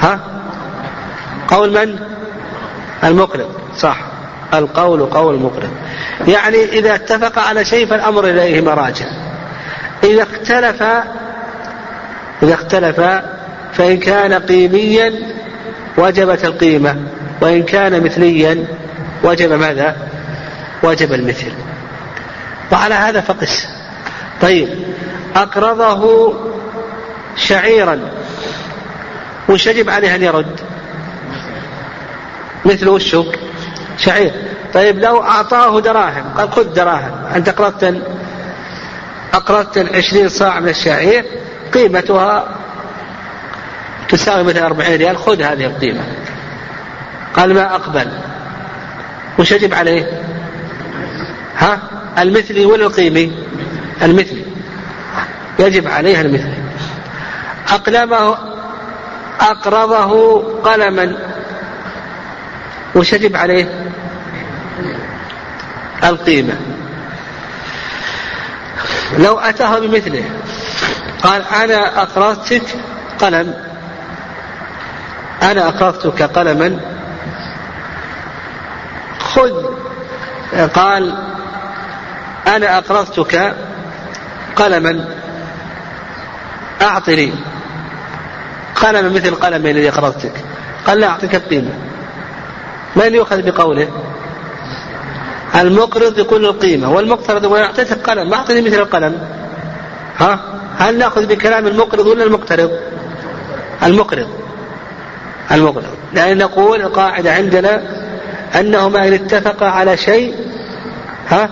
ها؟ 0.00 0.20
قول 1.48 1.72
من؟ 1.72 1.98
المقرض. 3.04 3.48
صح. 3.76 3.96
القول 4.54 5.06
قول 5.06 5.34
المقرض 5.34 5.70
يعني 6.28 6.64
إذا 6.64 6.94
اتفق 6.94 7.38
على 7.38 7.64
شيء 7.64 7.86
فالأمر 7.86 8.24
إليه 8.24 8.60
مراجع. 8.60 9.06
إذا 10.04 10.22
اختلف 10.22 10.82
إذا 12.42 12.54
اختلف 12.54 13.00
فإن 13.72 13.96
كان 13.96 14.34
قيميا 14.34 15.12
وجبت 15.98 16.44
القيمة 16.44 16.96
وإن 17.40 17.62
كان 17.62 18.04
مثليا 18.04 18.66
وجب 19.24 19.52
ماذا؟ 19.52 19.96
وجب 20.82 21.12
المثل. 21.12 21.52
وعلى 22.72 22.94
هذا 22.94 23.20
فقس. 23.20 23.68
طيب 24.42 24.68
أقرضه 25.36 26.34
شعيرا. 27.36 28.00
وش 29.48 29.66
يجب 29.66 29.90
عليه 29.90 30.14
أن 30.14 30.22
يرد؟ 30.22 30.60
مثل 32.64 32.88
وشو؟ 32.88 33.32
شعير. 33.98 34.32
طيب 34.74 34.98
لو 34.98 35.22
أعطاه 35.22 35.80
دراهم 35.80 36.34
قال 36.38 36.52
خذ 36.52 36.64
دراهم. 36.64 37.26
أنت 37.34 37.48
أقرضت 37.48 38.02
أقرضت 39.34 39.78
عشرين 39.94 40.28
صاع 40.28 40.60
من 40.60 40.68
الشعير 40.68 41.24
قيمتها 41.74 42.48
تساوي 44.08 44.42
مثلا 44.42 44.66
أربعين 44.66 44.98
ريال 44.98 45.16
خذ 45.16 45.42
هذه 45.42 45.64
القيمة. 45.64 46.04
قال 47.34 47.54
ما 47.54 47.74
أقبل. 47.74 48.10
وش 49.38 49.52
يجب 49.52 49.74
عليه؟ 49.74 50.22
ها؟ 51.58 51.99
المثلي 52.18 52.64
ولا 52.64 52.86
القيمي 52.86 53.32
المثلي. 54.02 54.44
يجب 55.58 55.88
عليه 55.88 56.20
المثلي. 56.20 56.54
أقلمه 57.68 58.38
أقرضه 59.40 60.42
قلما. 60.62 61.16
وش 62.94 63.12
يجب 63.12 63.36
عليه؟ 63.36 63.92
القيمة. 66.04 66.54
لو 69.18 69.38
أتاه 69.38 69.78
بمثله 69.78 70.24
قال 71.22 71.42
أنا 71.42 72.02
أقرضتك 72.02 72.62
قلم. 73.20 73.54
أنا 75.42 75.68
أقرضتك 75.68 76.22
قلما. 76.22 76.80
خذ 79.20 79.64
قال 80.74 81.29
أنا 82.46 82.78
أقرضتك 82.78 83.54
قلما 84.56 85.04
أعطني 86.82 87.32
قلما 88.76 89.08
مثل 89.08 89.34
قلمي 89.34 89.70
الذي 89.70 89.88
أقرضتك. 89.88 90.32
قال 90.86 91.00
لا 91.00 91.06
أعطيك 91.06 91.34
القيمة. 91.34 91.70
من 92.96 93.14
يؤخذ 93.14 93.42
بقوله؟ 93.42 93.88
المقرض 95.54 96.18
يقول 96.18 96.44
القيمة 96.44 96.90
والمقترض 96.90 97.44
يقول 97.44 97.60
أعطيتك 97.60 98.10
قلم 98.10 98.30
ما 98.30 98.36
أعطني 98.36 98.62
مثل 98.62 98.74
القلم. 98.74 99.20
ها؟ 100.18 100.38
هل 100.78 100.98
نأخذ 100.98 101.26
بكلام 101.26 101.66
المقرض 101.66 102.06
ولا 102.06 102.24
المقترض؟ 102.24 102.70
المقرض. 103.82 104.28
المقرض. 105.52 105.96
لأن 106.12 106.38
نقول 106.38 106.80
القاعدة 106.80 107.32
عندنا 107.34 107.82
أنهما 108.60 109.08
إن 109.08 109.12
اتفقا 109.12 109.66
على 109.66 109.96
شيء 109.96 110.34
ها؟ 111.28 111.50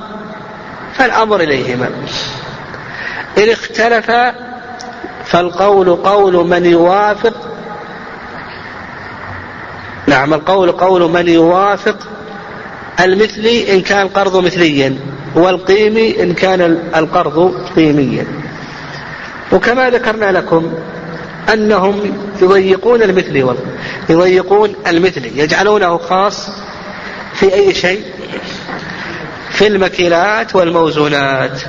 فالأمر 0.98 1.40
إليهما. 1.40 1.90
إن 3.38 3.48
اختلفا 3.48 4.34
فالقول 5.24 5.96
قول 5.96 6.46
من 6.48 6.66
يوافق. 6.66 7.34
نعم 10.06 10.34
القول 10.34 10.72
قول 10.72 11.10
من 11.10 11.28
يوافق. 11.28 11.96
المثلي 13.00 13.74
إن 13.74 13.80
كان 13.80 14.06
القرض 14.06 14.36
مثليا 14.44 14.98
والقيمي 15.34 16.22
إن 16.22 16.34
كان 16.34 16.60
القرض 16.96 17.54
قيميا. 17.76 18.26
وكما 19.52 19.90
ذكرنا 19.90 20.32
لكم 20.32 20.72
أنهم 21.52 22.00
يضيقون 22.42 23.02
المثلي 23.02 23.54
يضيقون 24.08 24.74
المثلي 24.86 25.38
يجعلونه 25.38 25.98
خاص 25.98 26.48
في 27.34 27.54
أي 27.54 27.74
شيء؟ 27.74 28.02
في 29.58 29.66
المكيلات 29.66 30.56
والموزونات. 30.56 31.60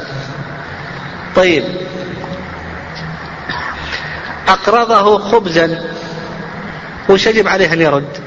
طيب. 1.36 1.64
أقرضه 4.48 5.18
خبزا. 5.32 5.84
وش 7.10 7.28
يجب 7.28 7.48
عليه 7.48 7.74
أن 7.74 7.82
يرد؟ 7.82 8.18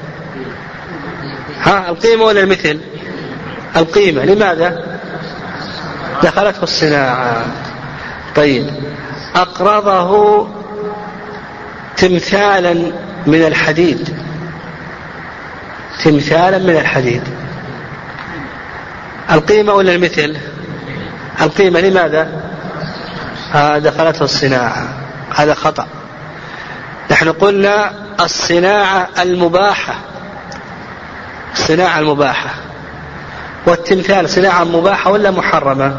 ها 1.61 1.89
القيمة 1.89 2.23
ولا 2.23 2.39
المثل؟ 2.39 2.79
القيمة. 3.75 4.25
لماذا؟ 4.25 4.99
دخلته 6.23 6.63
الصناعة. 6.63 7.45
طيب. 8.35 8.69
أقرضه 9.35 10.47
تمثالا 11.97 12.73
من 13.27 13.45
الحديد. 13.45 14.17
تمثالا 16.03 16.57
من 16.57 16.77
الحديد. 16.77 17.42
القيمة 19.31 19.73
ولا 19.73 19.95
المثل؟ 19.95 20.37
القيمة 21.41 21.79
لماذا؟ 21.79 22.27
آه 23.55 23.77
دخلته 23.77 24.23
الصناعة 24.23 24.87
هذا 25.35 25.53
خطأ. 25.53 25.87
نحن 27.11 27.31
قلنا 27.31 27.91
الصناعة 28.19 29.07
المباحة 29.19 29.95
الصناعة 31.53 31.99
المباحة. 31.99 32.49
والتمثال 33.67 34.29
صناعة 34.29 34.63
مباحة 34.63 35.11
ولا 35.11 35.31
محرمة؟ 35.31 35.93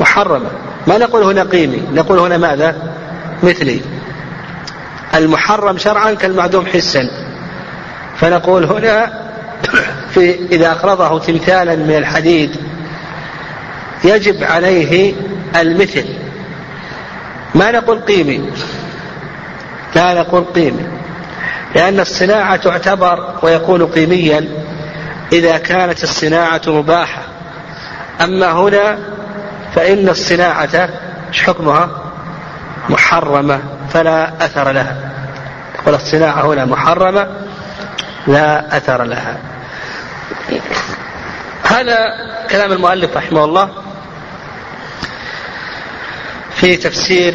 محرمة. 0.00 0.50
ما 0.86 0.98
نقول 0.98 1.22
هنا 1.22 1.42
قيمي 1.42 1.82
نقول 1.92 2.18
هنا 2.18 2.38
ماذا؟ 2.38 2.76
مثلي. 3.42 3.80
المحرم 5.14 5.78
شرعا 5.78 6.12
كالمعدوم 6.12 6.66
حسا. 6.66 7.10
فنقول 8.16 8.64
هنا 8.64 9.12
في 10.16 10.46
إذا 10.52 10.72
أقرضه 10.72 11.18
تمثالا 11.18 11.76
من 11.76 11.96
الحديد 11.96 12.56
يجب 14.04 14.44
عليه 14.44 15.14
المثل. 15.56 16.04
ما 17.54 17.70
نقول 17.70 18.00
قيمي 18.00 18.50
لا 19.94 20.14
نقول 20.14 20.44
قيمي 20.44 20.86
لأن 21.74 22.00
الصناعة 22.00 22.56
تعتبر 22.56 23.34
ويكون 23.42 23.86
قيميا 23.86 24.48
إذا 25.32 25.58
كانت 25.58 26.04
الصناعة 26.04 26.62
مباحة. 26.66 27.22
أما 28.20 28.52
هنا 28.52 28.98
فإن 29.74 30.08
الصناعة 30.08 30.88
إيش 31.28 31.42
حكمها؟ 31.42 31.90
محرمة 32.88 33.60
فلا 33.90 34.44
أثر 34.44 34.72
لها. 34.72 34.96
والصناعة 35.86 36.52
هنا 36.52 36.64
محرمة 36.64 37.28
لا 38.26 38.76
أثر 38.76 39.04
لها. 39.04 39.55
هذا 41.62 41.96
كلام 42.50 42.72
المؤلف 42.72 43.16
رحمه 43.16 43.44
الله 43.44 43.70
في 46.54 46.76
تفسير 46.76 47.34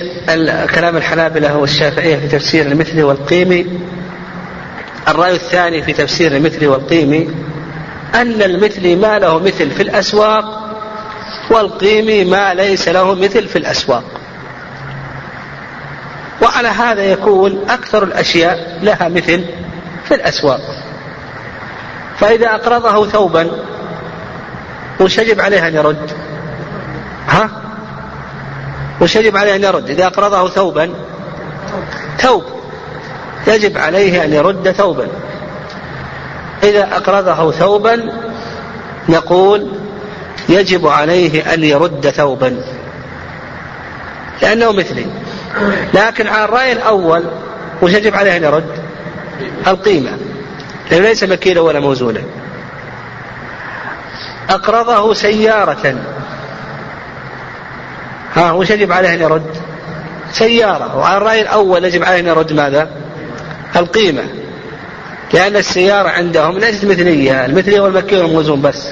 كلام 0.76 0.97
الحنابلة 0.97 1.58
والشافعية 1.58 2.15
في 2.15 2.28
تفسير 2.28 2.65
المثل 2.65 3.04
والقيمي 3.04 3.80
الرأي 5.08 5.36
الثاني 5.36 5.82
في 5.82 5.93
تفسير 5.93 6.36
المثل 6.36 6.65
والقيمي 6.65 7.30
أن 8.15 8.41
المثل 8.41 8.95
ما 8.97 9.19
له 9.19 9.39
مثل 9.39 9.71
في 9.71 9.84
الأسواق 9.84 10.62
والقيمي 11.50 12.24
ما 12.24 12.54
ليس 12.54 12.88
له 12.88 13.15
مثل 13.15 13.47
في 13.47 13.56
الأسواق. 13.56 14.04
وعلى 16.41 16.67
هذا 16.67 17.04
يكون 17.04 17.65
أكثر 17.69 18.04
الأشياء 18.04 18.80
لها 18.82 19.10
مثل 19.10 19.45
في 20.06 20.15
الأسواق. 20.15 20.62
فإذا 22.22 22.56
أقرضه 22.56 23.08
ثوبا 23.08 23.52
وش 25.00 25.18
يجب 25.18 25.42
عليه 25.42 25.68
أن 25.68 25.76
يرد؟ 25.76 26.12
ها؟ 27.28 27.50
وش 29.02 29.16
يجب 29.16 29.38
عليه 29.38 29.56
أن 29.56 29.64
يرد؟ 29.64 29.90
إذا 29.90 30.08
أقرضه 30.08 30.50
ثوبا 30.50 30.94
ثوب. 32.18 32.44
يجب 33.48 33.78
عليه 33.78 34.24
أن 34.24 34.34
يرد 34.34 34.72
ثوبا. 34.72 35.08
إذا 36.64 36.88
أقرضه 36.96 37.52
ثوبا 37.52 38.12
نقول 39.10 39.72
يجب 40.50 40.88
عليه 40.88 41.54
أن 41.54 41.64
يرد 41.64 42.10
ثوبا. 42.10 42.62
لأنه 44.42 44.72
مثلي. 44.72 45.06
لكن 45.94 46.28
على 46.28 46.46
الرأي 46.46 46.72
الأول 46.72 47.24
وش 47.82 47.92
يجب 47.92 48.16
عليه 48.16 48.38
أن 48.38 48.44
يرد؟ 48.44 48.84
القيمة. 49.68 50.18
لأنه 50.91 51.08
ليس 51.08 51.23
مكيلا 51.23 51.62
ولا 51.62 51.80
موزونا. 51.80 52.21
أقرضه 54.49 55.13
سيارة. 55.13 55.95
ها 58.36 58.51
وش 58.51 58.69
يجب 58.69 58.91
عليه 58.91 59.13
أن 59.13 59.21
يرد؟ 59.21 59.58
سيارة. 60.32 60.97
وعلى 60.97 61.17
الرأي 61.17 61.41
الأول 61.41 61.86
يجب 61.86 62.04
عليه 62.04 62.19
أن 62.19 62.27
يرد 62.27 62.54
ماذا؟ 62.54 62.89
القيمة. 63.75 64.23
لأن 65.34 65.56
السيارة 65.56 66.10
عندهم 66.10 66.60
ليست 66.60 66.86
مثلية. 66.86 67.45
المثلية 67.45 67.80
والمكي 67.80 68.17
والموزون 68.17 68.62
بس. 68.62 68.88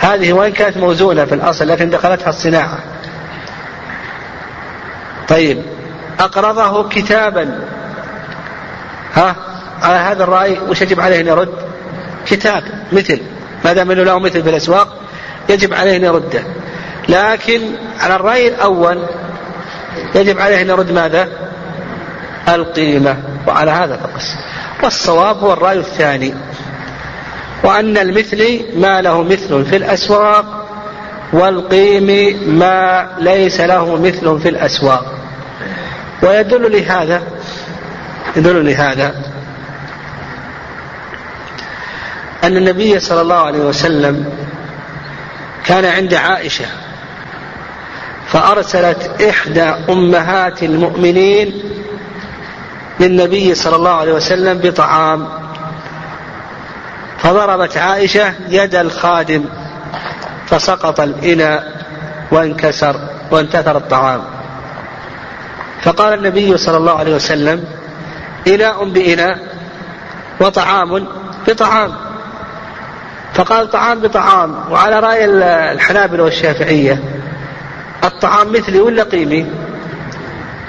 هذه 0.00 0.32
وإن 0.32 0.52
كانت 0.52 0.76
موزونة 0.76 1.24
في 1.24 1.34
الأصل 1.34 1.68
لكن 1.68 1.90
دخلتها 1.90 2.28
الصناعة. 2.28 2.78
طيب. 5.28 5.62
أقرضه 6.20 6.88
كتابا. 6.88 7.60
ها؟ 9.14 9.51
على 9.82 9.96
هذا 9.96 10.24
الرأي 10.24 10.58
وش 10.68 10.82
يجب 10.82 11.00
عليه 11.00 11.20
أن 11.20 11.26
يرد؟ 11.26 11.54
كتاب 12.26 12.62
مثل 12.92 13.20
ما 13.64 13.72
دام 13.72 13.90
أنه 13.90 14.02
له 14.02 14.18
مثل 14.18 14.42
في 14.42 14.50
الأسواق 14.50 14.96
يجب 15.48 15.74
عليه 15.74 15.96
أن 15.96 16.04
يرده. 16.04 16.42
لكن 17.08 17.60
على 18.00 18.14
الرأي 18.14 18.48
الأول 18.48 19.02
يجب 20.14 20.40
عليه 20.40 20.62
أن 20.62 20.68
يرد 20.68 20.92
ماذا؟ 20.92 21.28
القيمة. 22.48 23.16
وعلى 23.46 23.70
هذا 23.70 23.96
فقس. 23.96 24.34
والصواب 24.82 25.38
هو 25.38 25.52
الرأي 25.52 25.78
الثاني. 25.78 26.34
وأن 27.64 27.98
المثل 27.98 28.64
ما 28.76 29.02
له 29.02 29.22
مثل 29.22 29.64
في 29.64 29.76
الأسواق 29.76 30.66
والقيم 31.32 32.38
ما 32.58 33.08
ليس 33.18 33.60
له 33.60 33.96
مثل 33.96 34.40
في 34.40 34.48
الأسواق. 34.48 35.14
ويدل 36.22 36.72
لهذا 36.72 37.22
يدل 38.36 38.66
لهذا 38.66 39.21
أن 42.44 42.56
النبي 42.56 43.00
صلى 43.00 43.20
الله 43.20 43.36
عليه 43.36 43.58
وسلم 43.58 44.32
كان 45.64 45.84
عند 45.84 46.14
عائشة 46.14 46.66
فأرسلت 48.26 49.22
إحدى 49.22 49.62
أمهات 49.62 50.62
المؤمنين 50.62 51.62
للنبي 53.00 53.54
صلى 53.54 53.76
الله 53.76 53.90
عليه 53.90 54.12
وسلم 54.12 54.58
بطعام. 54.58 55.28
فضربت 57.18 57.76
عائشة 57.76 58.34
يد 58.48 58.74
الخادم 58.74 59.44
فسقط 60.46 61.00
الإناء 61.00 61.84
وانكسر 62.30 62.96
وانتثر 63.30 63.76
الطعام. 63.76 64.22
فقال 65.82 66.14
النبي 66.14 66.58
صلى 66.58 66.76
الله 66.76 66.98
عليه 66.98 67.14
وسلم 67.14 67.64
إناء 68.48 68.84
بإناء 68.84 69.38
وطعام 70.40 71.06
بطعام. 71.48 72.01
فقال 73.34 73.70
طعام 73.70 74.00
بطعام 74.00 74.72
وعلى 74.72 75.00
رأي 75.00 75.24
الحنابلة 75.72 76.24
والشافعية 76.24 76.98
الطعام 78.04 78.52
مثلي 78.52 78.80
ولا 78.80 79.02
قيمي؟ 79.02 79.46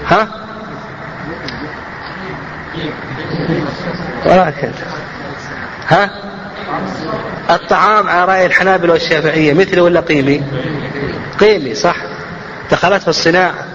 ها؟ 0.08 0.28
ولكن 4.26 4.71
ها؟ 5.88 6.10
الطعام 7.49 8.10
على 8.10 8.26
رأي 8.26 8.45
الحنابلة 8.45 8.93
والشافعية 8.93 9.54
مثلي 9.54 9.82
ولا 9.82 9.99
قيمي؟ 9.99 10.43
قيمي 11.39 11.76
صح. 11.76 11.95
دخلت 12.71 13.02
في 13.02 13.08
الصناعة. 13.08 13.65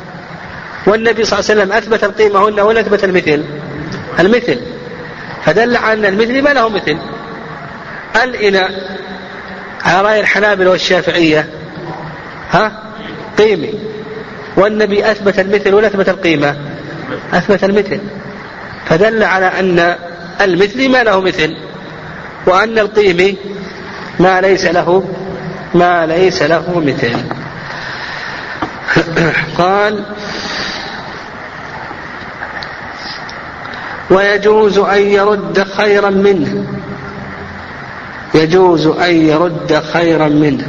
والنبي 0.86 1.24
صلى 1.24 1.38
الله 1.38 1.50
عليه 1.50 1.60
وسلم 1.62 1.72
أثبت 1.72 2.04
القيمة 2.04 2.48
هنا 2.48 2.62
ولا 2.62 2.80
أثبت 2.80 3.04
المثل؟ 3.04 3.44
المثل. 4.20 4.60
فدل 5.44 5.76
على 5.76 5.92
أن 5.92 6.14
المثل 6.14 6.42
ما 6.42 6.50
له 6.50 6.68
مثل. 6.68 6.98
الإناء 8.16 8.98
على 9.84 10.02
رأي 10.02 10.20
الحنابلة 10.20 10.70
والشافعية؟ 10.70 11.48
ها؟ 12.50 12.72
قيمي 13.38 13.74
والنبي 14.56 15.10
أثبت 15.10 15.38
المثل 15.38 15.74
ولا 15.74 15.86
أثبت 15.86 16.08
القيمة؟ 16.08 16.56
أثبت 17.32 17.64
المثل. 17.64 18.00
فدل 18.86 19.22
على 19.22 19.46
أن 19.46 19.96
المثل 20.40 20.88
ما 20.88 21.02
له 21.02 21.20
مثل 21.20 21.56
وأن 22.46 22.78
القيمي 22.78 23.36
ما 24.20 24.40
ليس 24.40 24.64
له 24.64 25.04
ما 25.74 26.06
ليس 26.06 26.42
له 26.42 26.82
مثل. 26.86 27.16
قال 29.58 30.04
ويجوز 34.10 34.78
أن 34.78 35.02
يرد 35.02 35.66
خيرا 35.76 36.10
منه. 36.10 36.77
يجوز 38.38 38.86
أن 38.86 39.14
يرد 39.14 39.82
خيرا 39.92 40.28
منه. 40.28 40.66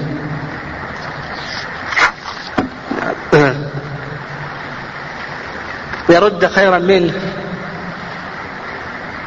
يرد 6.10 6.46
خيرا 6.46 6.78
منه. 6.78 7.14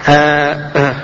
آه. 0.08 0.70
آه. 0.76 0.94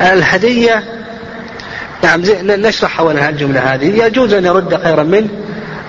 الهدية 0.00 0.84
نعم 2.02 2.20
نشرح 2.42 2.90
حول 2.90 3.18
الجملة 3.18 3.74
هذه. 3.74 4.04
يجوز 4.04 4.32
أن 4.34 4.44
يرد 4.44 4.82
خيرا 4.82 5.02
منه. 5.02 5.28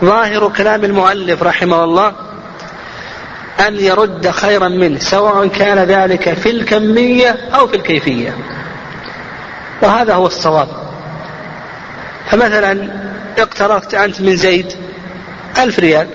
ظاهر 0.03 0.49
كلام 0.57 0.83
المؤلف 0.85 1.43
رحمه 1.43 1.83
الله 1.83 2.28
أن 3.67 3.75
يرد 3.75 4.29
خيرا 4.29 4.67
منه 4.67 4.99
سواء 4.99 5.47
كان 5.47 5.77
ذلك 5.77 6.33
في 6.33 6.49
الكمية 6.49 7.37
أو 7.53 7.67
في 7.67 7.75
الكيفية. 7.75 8.37
وهذا 9.81 10.13
هو 10.13 10.27
الصواب. 10.27 10.67
فمثلا 12.29 12.89
اقترضت 13.37 13.93
أنت 13.93 14.21
من 14.21 14.35
زيد 14.35 14.73
ألف 15.57 15.79
ريال 15.79 16.07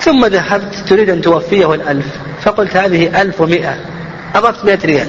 ثم 0.00 0.26
ذهبت 0.26 0.74
تريد 0.74 1.10
أن 1.10 1.20
توفيه 1.20 1.74
الألف 1.74 2.06
فقلت 2.42 2.76
هذه 2.76 3.22
ألف 3.22 3.40
ومئة 3.40 3.76
أضفت 4.34 4.64
مئة 4.64 4.86
ريال. 4.86 5.08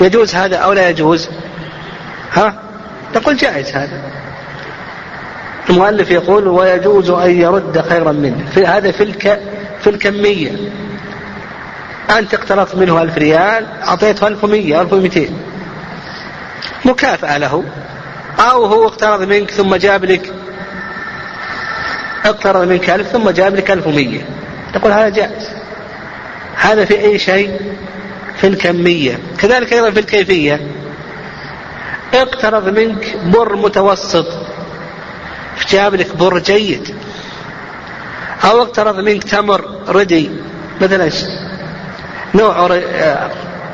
يجوز 0.00 0.34
هذا 0.34 0.56
أو 0.56 0.72
لا 0.72 0.88
يجوز؟ 0.88 1.28
ها؟ 2.32 2.54
نقول 3.16 3.36
جائز 3.36 3.68
هذا. 3.70 4.00
المؤلف 5.70 6.10
يقول 6.10 6.48
ويجوز 6.48 7.10
أن 7.10 7.30
يرد 7.30 7.84
خيرا 7.88 8.12
منه. 8.12 8.44
في 8.54 8.66
هذا 8.66 8.90
في 8.90 9.02
الك 9.02 9.40
في 9.80 9.90
الكمية. 9.90 10.56
أنت 12.18 12.34
اقترضت 12.34 12.74
منه 12.74 13.02
ألف 13.02 13.18
ريال 13.18 13.66
أعطيته 13.82 14.26
ألف 14.26 14.44
ومية 14.44 14.80
ألف 14.80 14.92
ومئتين 14.92 15.38
مكافأة 16.84 17.38
له. 17.38 17.64
أو 18.38 18.66
هو 18.66 18.86
اقترض 18.86 19.22
منك 19.22 19.50
ثم 19.50 19.74
جاب 19.74 20.04
لك 20.04 20.32
اقترض 22.24 22.68
منك 22.68 22.90
ألف 22.90 23.08
ثم 23.08 23.30
جاب 23.30 23.56
لك 23.56 23.70
ألف 23.70 23.86
ومية 23.86 24.20
تقول 24.74 24.92
هذا 24.92 25.08
جائز. 25.08 25.48
هذا 26.56 26.84
في 26.84 27.00
أي 27.00 27.18
شيء؟ 27.18 27.60
في 28.36 28.46
الكمية. 28.46 29.18
كذلك 29.38 29.72
أيضا 29.72 29.90
في 29.90 30.00
الكيفية. 30.00 30.60
اقترض 32.14 32.68
منك 32.68 33.16
بر 33.24 33.56
متوسط. 33.56 34.26
جاب 35.68 35.94
لك 35.94 36.16
بر 36.16 36.38
جيد. 36.38 36.94
أو 38.44 38.62
اقترض 38.62 39.00
منك 39.00 39.24
تمر 39.24 39.64
ردي 39.88 40.30
مثلا 40.80 41.10
نوع 42.34 42.80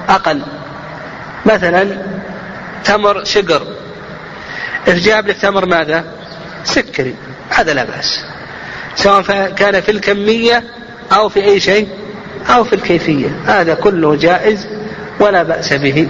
أقل. 0.09 0.43
مثلا 1.47 1.97
تمر 2.85 3.25
شقر. 3.25 3.63
جاب 4.89 5.27
لك 5.27 5.37
تمر 5.37 5.67
ماذا؟ 5.67 6.05
سكري. 6.65 7.15
هذا 7.51 7.75
لا 7.75 7.85
بأس. 7.85 8.25
سواء 8.95 9.51
كان 9.57 9.81
في 9.81 9.91
الكمية 9.91 10.65
أو 11.13 11.29
في 11.29 11.45
أي 11.45 11.61
شيء 11.61 11.89
أو 12.55 12.65
في 12.65 12.75
الكيفية. 12.75 13.29
هذا 13.47 13.75
كله 13.75 14.17
جائز 14.17 14.67
ولا 15.21 15.43
بأس 15.43 15.73
به. 15.73 16.09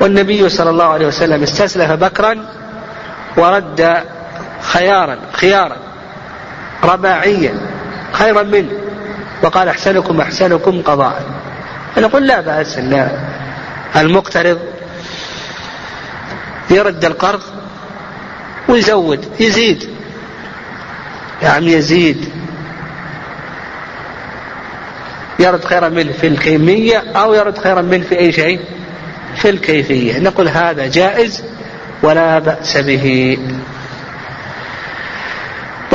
والنبي 0.00 0.48
صلى 0.48 0.70
الله 0.70 0.84
عليه 0.84 1.06
وسلم 1.06 1.42
استسلف 1.42 1.92
بكرا 1.92 2.46
ورد 3.36 4.04
خيارا 4.62 5.18
خيارا. 5.32 5.85
رباعيا 6.86 7.54
خيرا 8.12 8.42
منه. 8.42 8.72
وقال 9.42 9.68
أحسنكم 9.68 10.20
أحسنكم 10.20 10.82
قضاء. 10.82 11.22
نقول 11.98 12.26
لا 12.26 12.40
بأس 12.40 12.78
أن 12.78 13.10
المقترض 13.96 14.58
يرد 16.70 17.04
القرض 17.04 17.42
ويزود 18.68 19.28
يزيد. 19.40 19.88
يعني 21.42 21.72
يزيد. 21.72 22.28
يرد 25.38 25.64
خيرا 25.64 25.88
منه 25.88 26.12
في 26.12 26.26
الكمية 26.26 27.02
أو 27.16 27.34
يرد 27.34 27.58
خيرا 27.58 27.82
منه 27.82 28.04
في 28.04 28.18
أي 28.18 28.32
شيء؟ 28.32 28.60
في 29.36 29.50
الكيفية. 29.50 30.18
نقول 30.18 30.48
هذا 30.48 30.86
جائز 30.86 31.42
ولا 32.02 32.38
بأس 32.38 32.76
به. 32.76 33.38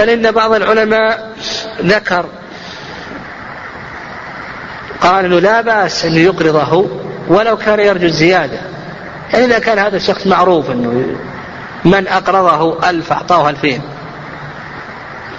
بل 0.02 0.10
إن 0.10 0.32
بعض 0.32 0.54
العلماء 0.54 1.36
ذكر 1.82 2.26
قال 5.02 5.26
إنه 5.26 5.40
لا 5.40 5.62
بأس 5.62 6.06
إنه 6.06 6.18
يقرضه 6.18 6.88
ولو 7.28 7.58
كان 7.58 7.80
يرجو 7.80 8.06
الزيادة. 8.06 8.60
يعني 9.34 9.46
إذا 9.46 9.60
كان 9.60 9.80
هذا 9.80 9.98
الشخص 9.98 10.28
معروف 10.28 10.72
إنه 10.72 11.06
من 11.86 12.08
أقرضه 12.08 12.90
ألف 12.90 13.12
أعطاه 13.12 13.50
ألفين. 13.50 13.82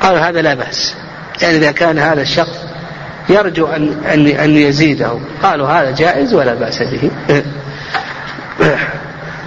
قالوا 0.03 0.19
هذا 0.19 0.43
لا 0.43 0.55
بأس. 0.55 0.95
يعني 1.43 1.57
إذا 1.57 1.73
كان 1.73 1.99
هذا 1.99 2.23
الشخص 2.23 2.59
يرجو 3.29 3.67
ان 3.67 4.05
ان 4.13 4.27
أن 4.27 4.57
يزيده. 4.57 5.19
قالوا 5.43 5.69
هذا 5.69 5.91
جائز 5.91 6.35
ولا 6.35 6.55
بأس 6.55 6.83
به. 6.83 7.11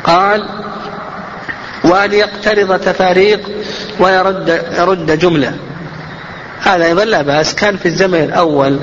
قال 0.03 0.49
وأن 1.83 2.13
يقترض 2.13 2.79
تفاريق 2.79 3.39
ويرد 3.99 4.63
يرد 4.77 5.19
جملة. 5.19 5.53
هذا 6.63 6.85
أيضا 6.85 7.05
لا 7.05 7.21
بأس. 7.21 7.55
كان 7.55 7.77
في 7.77 7.85
الزمن 7.85 8.23
الأول 8.23 8.79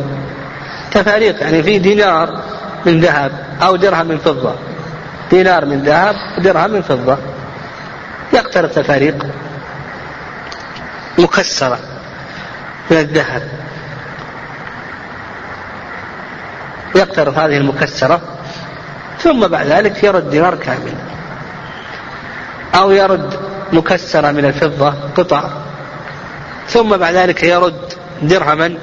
تفاريق 0.91 1.41
يعني 1.41 1.63
في 1.63 1.79
دينار 1.79 2.43
من 2.87 3.01
ذهب 3.01 3.33
أو 3.63 3.77
درهم 3.77 4.07
من 4.07 4.19
فضة. 4.19 4.55
دينار 5.31 5.65
من 5.65 5.83
ذهب 5.83 6.17
ودرهم 6.39 6.71
من 6.71 6.83
فضة. 6.83 7.19
يقترب 8.33 8.73
تفاريق 8.73 9.27
مكسرة 11.19 11.79
من 12.91 12.97
الذهب. 12.97 13.43
يقترض 16.95 17.39
هذه 17.39 17.57
المكسرة 17.57 18.21
ثم 19.19 19.47
بعد 19.47 19.67
ذلك 19.67 20.05
يرد 20.05 20.31
دينار 20.31 20.55
كامل. 20.55 20.95
أو 22.75 22.91
يرد 22.91 23.52
مكسرة 23.73 24.31
من 24.31 24.45
الفضة 24.45 24.95
قطع. 25.17 25.45
ثم 26.69 26.97
بعد 26.97 27.15
ذلك 27.15 27.43
يرد 27.43 27.93
درهما 28.23 28.75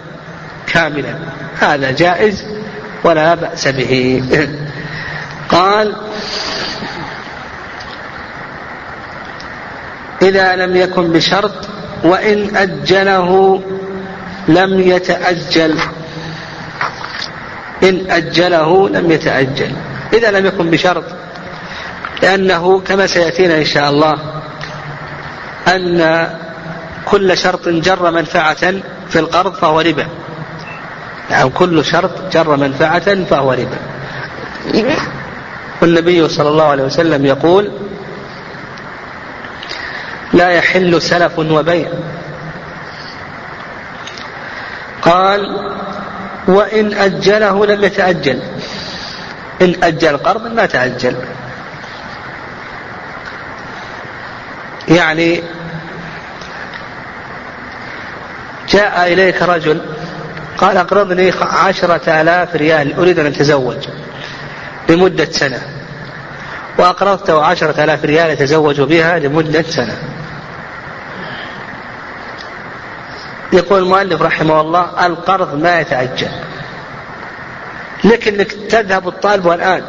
كاملا. 0.67 1.15
هذا 1.60 1.91
جائز 1.91 2.45
ولا 3.04 3.36
بأس 3.36 3.67
به. 3.67 4.23
قال 5.49 5.95
إذا 10.21 10.56
لم 10.56 10.75
يكن 10.75 11.12
بشرط 11.12 11.69
وإن 12.04 12.56
أجله 12.56 13.62
لم 14.47 14.80
يتأجل. 14.80 15.80
إن 17.84 18.12
أجله 18.12 18.89
لم 18.89 19.12
يتأجل. 19.12 19.71
إذا 20.13 20.32
لم 20.32 20.45
يكن 20.45 20.69
بشرط 20.69 21.04
لأنه 22.21 22.80
كما 22.80 23.08
سيأتينا 23.08 23.58
إن 23.58 23.65
شاء 23.65 23.89
الله 23.89 24.38
أن 25.67 26.30
كل 27.06 27.38
شرط 27.38 27.69
جر 27.69 28.12
منفعة 28.12 28.74
في 29.10 29.19
القرض 29.19 29.54
فهو 29.54 29.82
ربا. 29.82 30.08
يعني 31.32 31.50
كل 31.50 31.86
شرط 31.86 32.12
جر 32.34 32.56
منفعة 32.56 33.24
فهو 33.24 33.54
ربا. 33.54 33.78
والنبي 35.82 36.30
صلى 36.30 36.50
الله 36.50 36.63
عليه 36.63 36.84
وسلم 36.84 37.26
يقول 37.26 37.72
لا 40.34 40.50
يحل 40.50 41.02
سلف 41.02 41.39
وبيع. 41.39 41.89
قال 45.02 45.72
وإن 46.48 46.93
أجله 46.93 47.65
لم 47.65 47.84
يتأجل. 47.84 48.41
إن 49.62 49.76
أجل 49.84 50.17
قرض 50.17 50.48
ما 50.54 50.65
تأجل. 50.65 51.15
يعني 54.89 55.43
جاء 58.69 59.13
إليك 59.13 59.41
رجل 59.41 59.82
قال 60.58 60.78
أقرضني 60.78 61.34
عشرة 61.41 62.21
آلاف 62.21 62.56
ريال 62.56 62.95
أريد 62.99 63.19
أن 63.19 63.25
أتزوج 63.25 63.88
لمدة 64.89 65.25
سنة. 65.25 65.62
وأقرضته 66.78 67.45
عشرة 67.45 67.84
آلاف 67.84 68.06
ريال 68.06 68.30
يتزوج 68.30 68.82
بها 68.82 69.19
لمدة 69.19 69.62
سنة. 69.62 69.97
يقول 73.54 73.80
المؤلف 73.80 74.21
رحمه 74.21 74.62
الله 74.62 75.06
القرض 75.06 75.56
ما 75.56 75.80
يتأجل. 75.80 76.30
لك 78.04 78.28
انك 78.28 78.52
تذهب 78.52 79.08
الطالب 79.08 79.52
الآن. 79.52 79.84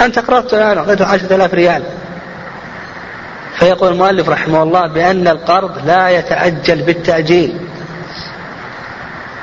أنت 0.00 0.18
قرضت 0.18 0.54
الآن 0.54 0.78
أعطيته 0.78 1.06
عشرة 1.06 1.34
آلاف 1.34 1.54
ريال. 1.54 1.84
فيقول 3.58 3.92
المؤلف 3.92 4.28
رحمه 4.28 4.62
الله 4.62 4.86
بأن 4.86 5.28
القرض 5.28 5.86
لا 5.86 6.08
يتأجل 6.08 6.82
بالتأجيل. 6.82 7.60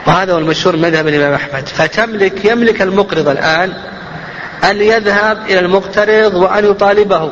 وهذا 0.07 0.33
هو 0.33 0.37
المشهور 0.37 0.75
مذهب 0.75 1.07
الإمام 1.07 1.33
أحمد. 1.33 1.67
فتملك 1.67 2.45
يملك 2.45 2.81
المقرض 2.81 3.27
الآن 3.27 3.73
أن 4.63 4.81
يذهب 4.81 5.37
إلى 5.45 5.59
المقترض 5.59 6.33
وأن 6.33 6.65
يطالبه. 6.65 7.31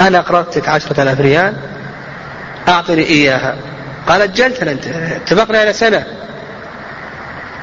أنا 0.00 0.18
أقرضتك 0.18 0.68
عشرة 0.68 1.02
آلاف 1.02 1.20
ريال 1.20 1.54
أعطني 2.68 3.02
إياها. 3.02 3.56
قال 4.08 4.22
أجلتنا 4.22 4.72
أنت 4.72 4.86
اتفقنا 4.86 5.58
على 5.58 5.72
سنة. 5.72 6.04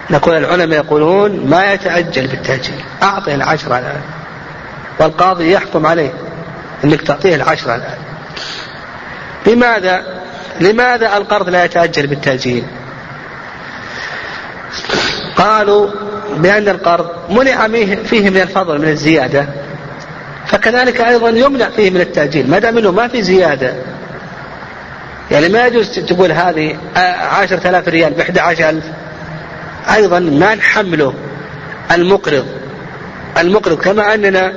نقول 0.10 0.38
العلماء 0.38 0.80
يقولون 0.80 1.46
ما 1.50 1.74
يتأجل 1.74 2.28
بالتأجيل. 2.28 2.82
أعطي 3.04 3.36
العشرة 3.36 3.80
الآن 3.80 4.02
والقاضي 5.00 5.52
يحكم 5.52 5.86
عليه. 5.86 6.12
أنك 6.84 7.02
تعطيه 7.02 7.36
العشرة 7.36 7.76
الآن. 7.76 7.98
لماذا؟ 9.48 10.04
لماذا 10.62 11.18
القرض 11.18 11.50
لا 11.50 11.66
يتأجل 11.66 12.08
بالتأجيل؟ 12.08 12.64
قالوا 15.36 15.90
بأن 16.38 16.70
القرض 16.70 17.10
منع 17.30 17.68
فيه 18.04 18.30
من 18.30 18.42
الفضل 18.42 18.82
من 18.82 18.88
الزيادة. 18.88 19.48
فكذلك 20.48 21.02
أيضا 21.02 21.30
يمنع 21.30 21.70
فيه 21.70 21.90
من 21.90 22.02
التأجيل 22.02 22.50
ما 22.50 22.60
دام 22.60 22.78
أنه 22.78 22.92
ما 22.92 23.08
في 23.08 23.22
زيادة. 23.24 23.74
يعني 25.32 25.50
ما 25.50 25.68
يجوز 25.68 25.90
تقول 25.90 26.32
هذه 26.32 26.78
عشرة 27.32 27.70
آلاف 27.70 27.88
ريال 27.88 28.14
بإحدى 28.14 28.40
عشر 28.40 28.70
ألف. 28.70 28.86
أيضا 29.96 30.20
ما 30.20 30.56
نحمله 30.56 31.14
المقرض. 31.92 32.46
المقرض 33.38 33.78
كما 33.78 34.14
أننا 34.14 34.54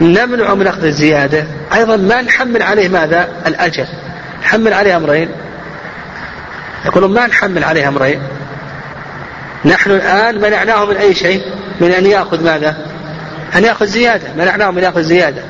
نمنع 0.00 0.54
من 0.54 0.66
أخذ 0.66 0.84
الزيادة. 0.84 1.44
أيضا 1.74 1.96
ما 1.96 2.22
نحمل 2.22 2.62
عليه 2.62 2.88
ماذا؟ 2.88 3.28
الأجل 3.46 3.86
نحمل 4.42 4.74
عليه 4.74 4.96
أمرين. 4.96 5.28
يقولون 6.84 7.14
ما 7.14 7.26
نحمل 7.26 7.64
عليه 7.64 7.88
أمرين. 7.88 8.22
نحن 9.64 9.90
الآن 9.90 10.40
منعناه 10.40 10.84
من 10.84 10.96
أي 10.96 11.14
شيء؟ 11.14 11.42
من 11.80 11.90
أن 11.90 12.06
يأخذ 12.06 12.44
ماذا؟ 12.44 12.86
أن 13.56 13.64
يأخذ 13.64 13.86
زيادة. 13.86 14.32
منعناه 14.36 14.70
من 14.70 14.82
يأخذ 14.82 15.02
زيادة. 15.02 15.42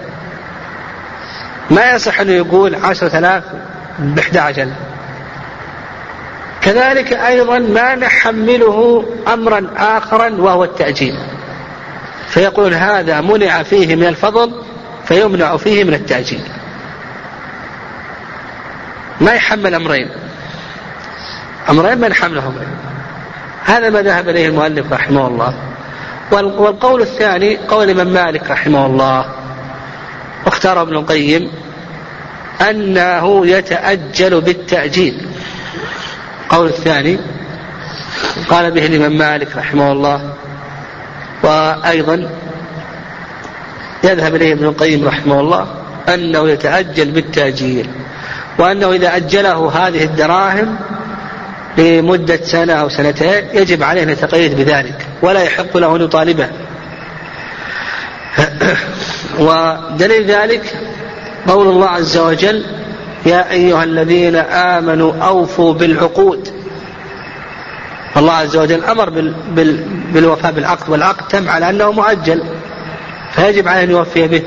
ما 1.70 1.92
يصح 1.92 2.20
أنه 2.20 2.32
يقول 2.32 2.74
عشرة 2.74 3.18
آلاف 3.18 3.42
بإحدى 3.98 4.38
عشر. 4.38 4.68
كذلك 6.62 7.12
أيضا 7.12 7.58
ما 7.58 7.94
نحمله 7.94 9.04
أمرا 9.32 9.66
آخرا 9.76 10.30
وهو 10.38 10.64
التأجيل. 10.64 11.14
فيقول 12.30 12.74
هذا 12.74 13.20
منع 13.20 13.62
فيه 13.62 13.96
من 13.96 14.06
الفضل 14.06 14.52
فيمنع 15.04 15.56
فيه 15.56 15.84
من 15.84 15.94
التأجيل 15.94 16.42
ما 19.20 19.32
يحمل 19.32 19.74
أمرين. 19.74 20.08
أمرين 21.70 21.98
ما 21.98 22.08
نحملهم 22.08 22.54
هذا 23.64 23.90
ما 23.90 24.02
ذهب 24.02 24.28
إليه 24.28 24.48
المؤلف 24.48 24.92
رحمه 24.92 25.26
الله. 25.26 25.54
والقول 26.32 27.02
الثاني 27.02 27.56
قول 27.56 27.90
الإمام 27.90 28.12
مالك 28.12 28.50
رحمه 28.50 28.86
الله. 28.86 29.24
واختار 30.46 30.82
ابن 30.82 30.96
القيم 30.96 31.50
أنه 32.70 33.46
يتأجل 33.46 34.40
بالتأجيل. 34.40 35.26
القول 36.44 36.66
الثاني 36.66 37.18
قال 38.48 38.70
به 38.70 38.86
الإمام 38.86 39.18
مالك 39.18 39.56
رحمه 39.56 39.92
الله 39.92 40.34
وأيضا 41.50 42.30
يذهب 44.04 44.34
إليه 44.34 44.52
ابن 44.52 44.64
القيم 44.64 45.08
رحمه 45.08 45.40
الله 45.40 45.66
أنه 46.14 46.48
يتأجل 46.48 47.10
بالتأجيل 47.10 47.88
وأنه 48.58 48.92
إذا 48.92 49.16
أجله 49.16 49.70
هذه 49.74 50.04
الدراهم 50.04 50.76
لمدة 51.78 52.40
سنة 52.44 52.72
أو 52.72 52.88
سنتين 52.88 53.44
يجب 53.54 53.82
عليه 53.82 54.02
أن 54.02 54.08
يتقيد 54.08 54.56
بذلك 54.56 55.06
ولا 55.22 55.42
يحق 55.42 55.76
له 55.76 55.96
أن 55.96 56.00
يطالبه. 56.00 56.48
ودليل 59.46 60.24
ذلك 60.24 60.74
قول 61.48 61.68
الله 61.68 61.88
عز 61.88 62.18
وجل 62.18 62.64
يا 63.26 63.50
أيها 63.50 63.84
الذين 63.84 64.36
آمنوا 64.36 65.12
أوفوا 65.14 65.72
بالعقود 65.72 66.59
الله 68.16 68.32
عز 68.32 68.56
وجل 68.56 68.84
أمر 68.84 69.10
بال 69.10 69.34
بال 69.50 69.84
بالوفاء 70.12 70.52
بالعقد 70.52 70.90
والعقد 70.90 71.28
تم 71.28 71.48
على 71.48 71.70
أنه 71.70 71.92
مؤجل 71.92 72.42
فيجب 73.32 73.68
عليه 73.68 73.84
أن 73.84 73.90
يوفي 73.90 74.28
به. 74.28 74.42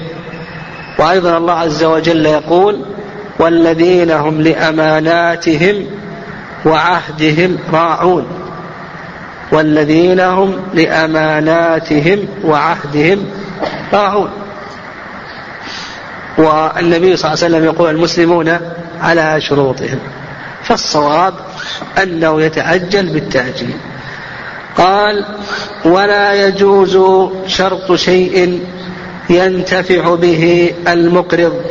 وأيضا 1.00 1.38
الله 1.38 1.54
عز 1.54 1.84
وجل 1.84 2.26
يقول 2.26 2.86
والذين 3.40 4.12
هم 4.12 4.42
لأماناتهم 4.42 5.86
وعهدهم 6.66 7.58
راعون. 7.74 8.28
والذين 9.52 10.20
هم 10.20 10.58
لأماناتهم 10.74 12.20
وعهدهم 12.44 13.26
راعون. 13.94 14.30
والنبي 16.38 17.18
صلى 17.18 17.34
الله 17.34 17.44
عليه 17.44 17.56
وسلم 17.56 17.64
يقول 17.66 17.90
المسلمون 17.90 18.60
على 19.02 19.42
شروطهم. 19.42 20.00
فالصواب 20.64 21.34
أنه 22.04 22.42
يتعجل 22.42 23.06
بالتأجيل 23.06 23.78
قال 24.78 25.26
ولا 25.86 26.48
يجوز 26.48 26.98
شرط 27.48 27.96
شيء 27.96 28.64
ينتفع 29.30 30.16
به 30.16 30.74
المقرض. 30.88 31.62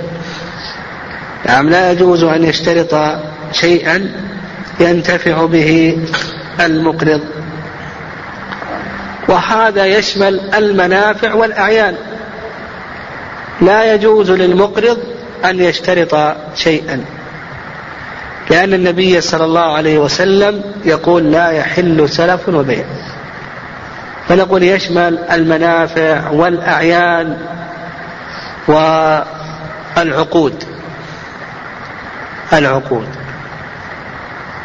نعم 1.46 1.70
لا 1.70 1.92
يجوز 1.92 2.24
أن 2.24 2.44
يشترط 2.44 3.20
شيئا 3.52 4.12
ينتفع 4.80 5.46
به 5.46 5.98
المقرض. 6.60 7.20
وهذا 9.28 9.86
يشمل 9.86 10.40
المنافع 10.54 11.34
والأعيان. 11.34 11.94
لا 13.60 13.94
يجوز 13.94 14.30
للمقرض 14.30 14.98
أن 15.44 15.60
يشترط 15.60 16.36
شيئا. 16.54 17.04
لأن 18.52 18.74
النبي 18.74 19.20
صلى 19.20 19.44
الله 19.44 19.76
عليه 19.76 19.98
وسلم 19.98 20.62
يقول 20.84 21.32
لا 21.32 21.50
يحل 21.50 22.08
سلف 22.08 22.48
وبيع. 22.48 22.84
فنقول 24.28 24.62
يشمل 24.62 25.18
المنافع 25.18 26.30
والأعيان 26.30 27.38
والعقود. 29.96 30.64
العقود. 32.52 33.08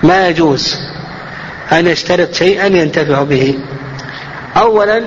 ما 0.03 0.27
يجوز 0.27 0.75
أن 1.71 1.87
يشترط 1.87 2.33
شيئا 2.33 2.65
ينتفع 2.65 3.23
به. 3.23 3.59
أولا 4.57 5.03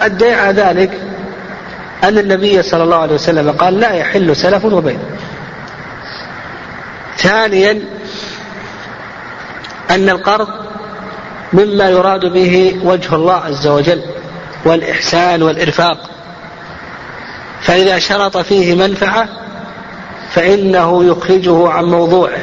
على 0.00 0.62
ذلك 0.62 0.90
أن 2.04 2.18
النبي 2.18 2.62
صلى 2.62 2.82
الله 2.82 2.96
عليه 2.96 3.14
وسلم 3.14 3.50
قال 3.50 3.80
لا 3.80 3.90
يحل 3.92 4.36
سلف 4.36 4.64
وبيع. 4.64 4.98
ثانيا 7.16 7.80
أن 9.90 10.08
القرض 10.08 10.48
مما 11.52 11.88
يراد 11.88 12.26
به 12.26 12.80
وجه 12.84 13.14
الله 13.14 13.34
عز 13.34 13.66
وجل 13.66 14.02
والإحسان 14.64 15.42
والإرفاق. 15.42 16.10
فإذا 17.60 17.98
شرط 17.98 18.36
فيه 18.36 18.74
منفعة 18.74 19.28
فإنه 20.30 21.04
يخرجه 21.04 21.68
عن 21.68 21.84
موضوعه. 21.84 22.42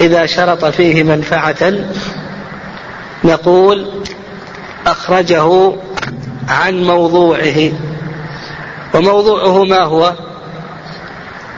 إذا 0.00 0.26
شرط 0.26 0.64
فيه 0.64 1.02
منفعة 1.02 1.72
نقول 3.24 4.04
أخرجه 4.86 5.72
عن 6.48 6.82
موضوعه. 6.82 7.72
وموضوعه 8.94 9.64
ما 9.64 9.82
هو؟ 9.82 10.12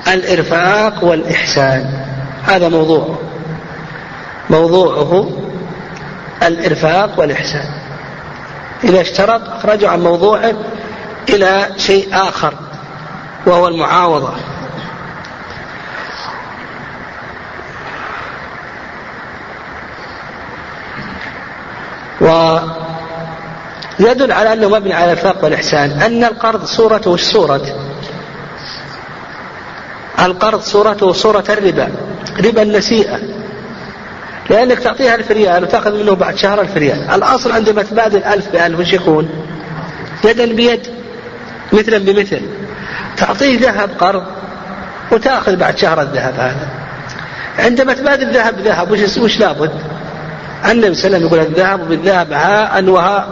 الإرفاق 0.08 1.04
والإحسان. 1.04 2.04
هذا 2.44 2.68
موضوعه 2.68 3.18
موضوعه 4.52 5.30
الإرفاق 6.42 7.20
والإحسان. 7.20 7.68
إذا 8.84 9.00
اشترط 9.00 9.48
أخرجه 9.48 9.88
عن 9.88 10.00
موضوعه 10.00 10.54
إلى 11.28 11.66
شيء 11.76 12.08
آخر 12.12 12.54
وهو 13.46 13.68
المعاوضة. 13.68 14.32
ويدل 22.20 24.32
على 24.32 24.52
أنه 24.52 24.68
مبني 24.68 24.94
على 24.94 25.12
الفاق 25.12 25.44
والإحسان. 25.44 25.90
أن 25.90 26.24
القرض 26.24 26.64
صورته 26.64 27.10
وش 27.10 27.22
صورة. 27.22 27.62
القرض 30.18 30.60
صورته 30.60 31.12
صورة 31.12 31.44
الربا. 31.48 31.88
ربا 32.44 32.62
النسيئة. 32.62 33.41
لأنك 34.50 34.78
تعطيها 34.78 35.14
ألف 35.14 35.30
ريال 35.30 35.62
وتأخذ 35.62 36.02
منه 36.02 36.14
بعد 36.14 36.36
شهر 36.36 36.60
ألف 36.60 36.76
ريال 36.76 37.10
الأصل 37.10 37.52
عندما 37.52 37.82
تبادل 37.82 38.24
ألف 38.24 38.52
بألف 38.52 38.80
وش 38.80 38.92
يكون؟ 38.92 39.28
يدا 40.24 40.54
بيد 40.54 40.80
مثلا 41.72 41.98
بمثل. 41.98 42.40
تعطيه 43.16 43.58
ذهب 43.58 43.90
قرض 43.98 44.24
وتأخذ 45.12 45.56
بعد 45.56 45.78
شهر 45.78 46.02
الذهب 46.02 46.34
هذا. 46.34 46.68
عندما 47.58 47.94
تبادل 47.94 48.34
ذهب 48.34 48.60
ذهب 48.60 48.90
وش, 48.90 49.18
وش 49.18 49.40
لابد؟ 49.40 49.72
النبي 50.70 50.94
صلى 50.94 51.06
الله 51.06 51.16
عليه 51.16 51.26
وسلم 51.26 51.26
يقول 51.26 51.40
الذهب 51.40 51.88
بالذهب 51.88 52.32
هاء 52.32 52.84
وهاء 52.84 53.28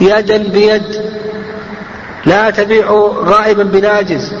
يدا 0.00 0.36
بيد. 0.36 1.02
لا 2.26 2.50
تبيع 2.50 2.90
غائبا 3.24 3.62
بناجز. 3.62 4.34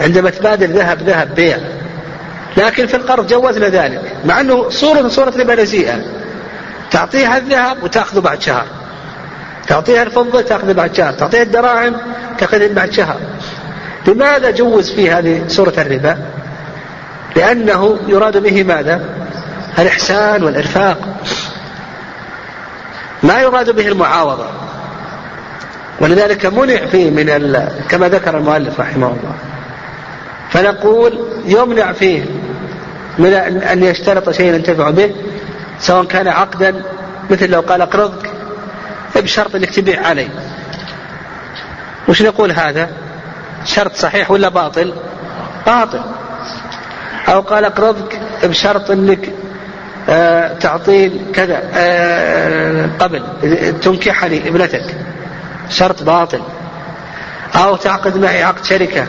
عندما 0.00 0.30
تبادل 0.30 0.72
ذهب 0.72 1.02
ذهب 1.02 1.34
بيع. 1.34 1.58
لكن 2.58 2.86
في 2.86 2.96
القرض 2.96 3.26
جوزنا 3.26 3.68
ذلك 3.68 4.16
مع 4.24 4.40
إنه 4.40 4.68
صورة 4.70 5.08
صورة 5.08 5.32
ربا 5.36 5.54
تعطيها 6.90 7.38
الذهب 7.38 7.82
وتأخذه 7.82 8.20
بعد 8.20 8.42
شهر. 8.42 8.64
تعطيها 9.66 10.02
الفضة 10.02 10.40
تأخذه 10.40 10.72
بعد 10.72 10.94
شهر. 10.94 11.12
تعطيها 11.12 11.42
الدراهم 11.42 11.96
تاخذها 12.38 12.74
بعد 12.74 12.92
شهر. 12.92 13.16
لماذا 14.06 14.50
جوز 14.50 14.90
في 14.90 15.10
هذه 15.10 15.44
صورة 15.48 15.72
الربا؟ 15.78 16.18
لأنه 17.36 17.98
يراد 18.06 18.36
به 18.36 18.64
ماذا؟ 18.64 19.00
الإحسان 19.78 20.42
والإرفاق. 20.42 20.98
ما 23.22 23.40
يراد 23.40 23.70
به 23.70 23.88
المعاوضة. 23.88 24.46
ولذلك 26.00 26.46
منع 26.46 26.86
فيه 26.86 27.10
من 27.10 27.68
كما 27.88 28.08
ذكر 28.08 28.38
المؤلف 28.38 28.80
رحمه 28.80 29.06
الله. 29.06 29.34
فنقول 30.50 31.18
يمنع 31.44 31.92
فيه 31.92 32.24
من 33.18 33.32
أن 33.72 33.82
يشترط 33.82 34.30
شيئا 34.30 34.54
ينتفع 34.54 34.90
به 34.90 35.14
سواء 35.80 36.04
كان 36.04 36.28
عقدا 36.28 36.82
مثل 37.30 37.50
لو 37.50 37.60
قال 37.60 37.82
اقرضك 37.82 38.30
بشرط 39.16 39.54
أنك 39.54 39.70
تبيع 39.70 40.06
علي 40.06 40.28
وش 42.08 42.22
نقول 42.22 42.52
هذا؟ 42.52 42.90
شرط 43.64 43.94
صحيح 43.96 44.30
ولا 44.30 44.48
باطل؟ 44.48 44.94
باطل. 45.66 46.00
أو 47.28 47.40
قال 47.40 47.64
اقرضك 47.64 48.20
بشرط 48.44 48.90
أنك 48.90 49.32
آه 50.08 50.58
كذا 51.34 51.62
آه 51.74 52.88
قبل 52.98 53.22
تنكحني 53.82 54.48
ابنتك. 54.48 54.96
شرط 55.70 56.02
باطل. 56.02 56.40
أو 57.54 57.76
تعقد 57.76 58.16
معي 58.16 58.42
عقد 58.42 58.64
شركة. 58.64 59.06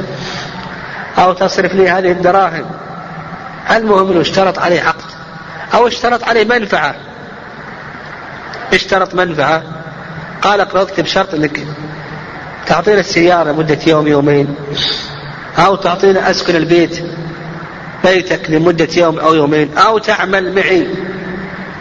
أو 1.18 1.34
تصرف 1.34 1.74
لي 1.74 1.90
هذه 1.90 2.12
الدراهم. 2.12 2.66
المهم 3.72 4.12
أنه 4.12 4.22
اشترط 4.22 4.60
عليه 4.60 4.82
عقد. 4.82 5.12
أو 5.74 5.88
اشترط 5.88 6.24
عليه 6.24 6.44
منفعة. 6.44 6.96
اشترط 8.74 9.16
منفعة. 9.16 9.64
قال 10.42 10.62
اقرضك 10.62 11.00
بشرط 11.00 11.34
إنك 11.34 11.60
تعطينا 12.66 13.00
السيارة 13.00 13.52
مدة 13.52 13.80
يوم 13.88 14.08
يومين. 14.08 14.56
أو 15.58 15.76
تعطينا 15.76 16.32
أسكن 16.32 16.56
البيت 16.56 17.04
بيتك 18.04 18.50
لمدة 18.50 18.88
يوم 18.98 19.20
أو 19.20 19.34
يومين. 19.34 19.78
أو 19.78 19.98
تعمل 19.98 20.56
معي. 20.56 20.88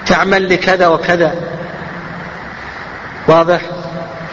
تعمل 0.07 0.49
لكذا 0.49 0.87
وكذا. 0.87 1.35
واضح؟ 3.29 3.61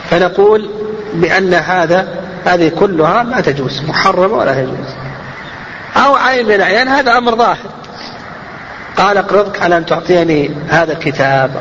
فنقول 0.10 0.70
بأن 1.14 1.54
هذا 1.54 2.08
هذه 2.46 2.70
كلها 2.70 3.24
ما 3.24 3.42
تجوز. 3.42 3.82
محرمة 3.88 4.34
ولا 4.34 4.54
تجوز 4.54 5.06
أو 5.98 6.16
عين 6.16 6.46
من 6.46 6.52
الأعيان 6.52 6.88
هذا 6.88 7.18
أمر 7.18 7.36
ظاهر. 7.36 7.58
قال 8.98 9.18
اقرضك 9.18 9.62
على 9.62 9.78
أن 9.78 9.86
تعطيني 9.86 10.52
هذا 10.70 10.94
الكتاب 10.94 11.52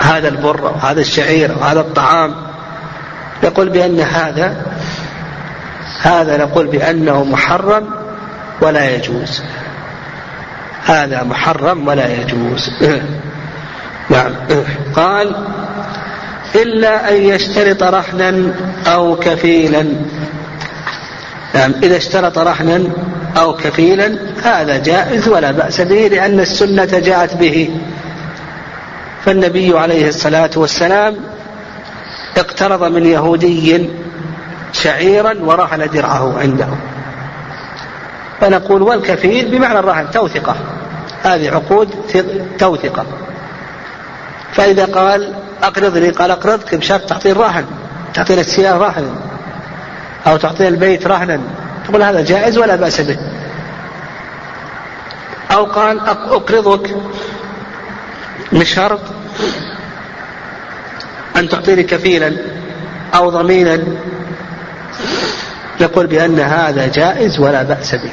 هذا 0.00 0.28
البر 0.28 0.68
أو 0.68 0.74
هذا 0.74 1.00
الشعير 1.00 1.54
أو 1.54 1.60
هذا 1.60 1.80
الطعام. 1.80 2.34
يقول 3.42 3.68
بأن 3.68 4.00
هذا 4.00 4.56
هذا 6.02 6.36
نقول 6.36 6.66
بأنه 6.66 7.24
محرم 7.24 7.90
ولا 8.60 8.90
يجوز. 8.90 9.42
هذا 10.84 11.22
محرم 11.22 11.88
ولا 11.88 12.20
يجوز. 12.20 12.70
نعم. 14.10 14.32
قال 14.96 15.36
إلا 16.54 17.10
أن 17.10 17.22
يشترط 17.22 17.82
رهنا 17.82 18.52
أو 18.86 19.16
كفيلا. 19.16 19.86
نعم 21.56 21.72
إذا 21.82 21.96
اشترط 21.96 22.38
رهنا 22.38 22.82
أو 23.36 23.54
كفيلا 23.54 24.18
هذا 24.42 24.76
جائز 24.76 25.28
ولا 25.28 25.50
بأس 25.50 25.80
به 25.80 26.08
لأن 26.08 26.40
السنة 26.40 26.84
جاءت 26.84 27.34
به. 27.34 27.80
فالنبي 29.24 29.78
عليه 29.78 30.08
الصلاة 30.08 30.50
والسلام 30.56 31.16
اقترض 32.36 32.84
من 32.84 33.06
يهودي 33.06 33.90
شعيرا 34.72 35.34
ورهن 35.40 35.90
درعه 35.90 36.38
عنده. 36.38 36.68
فنقول 38.40 38.82
والكفيل 38.82 39.50
بمعنى 39.50 39.78
الرهن 39.78 40.10
توثقة. 40.10 40.56
هذه 41.22 41.50
عقود 41.50 41.88
توثقة. 42.58 43.06
فإذا 44.52 44.84
قال 44.84 45.34
أقرضني 45.62 46.10
قال 46.10 46.30
أقرضك 46.30 46.74
بشرط 46.74 47.08
تعطي 47.08 47.32
الرهن 47.32 47.64
تعطينا 48.14 48.40
السيارة 48.40 48.78
رهنا 48.78 49.25
أو 50.26 50.36
تعطينا 50.36 50.68
البيت 50.68 51.06
رهنا 51.06 51.40
تقول 51.88 52.02
هذا 52.02 52.24
جائز 52.24 52.58
ولا 52.58 52.76
بأس 52.76 53.00
به؟ 53.00 53.18
أو 55.52 55.64
قال 55.64 56.00
أقرضك 56.00 56.96
بشرط 58.52 59.00
أن 61.36 61.48
تعطيني 61.48 61.82
كفيلا 61.82 62.36
أو 63.14 63.30
ضمينا 63.30 63.78
نقول 65.80 66.06
بأن 66.06 66.40
هذا 66.40 66.86
جائز 66.86 67.40
ولا 67.40 67.62
بأس 67.62 67.94
به. 67.94 68.12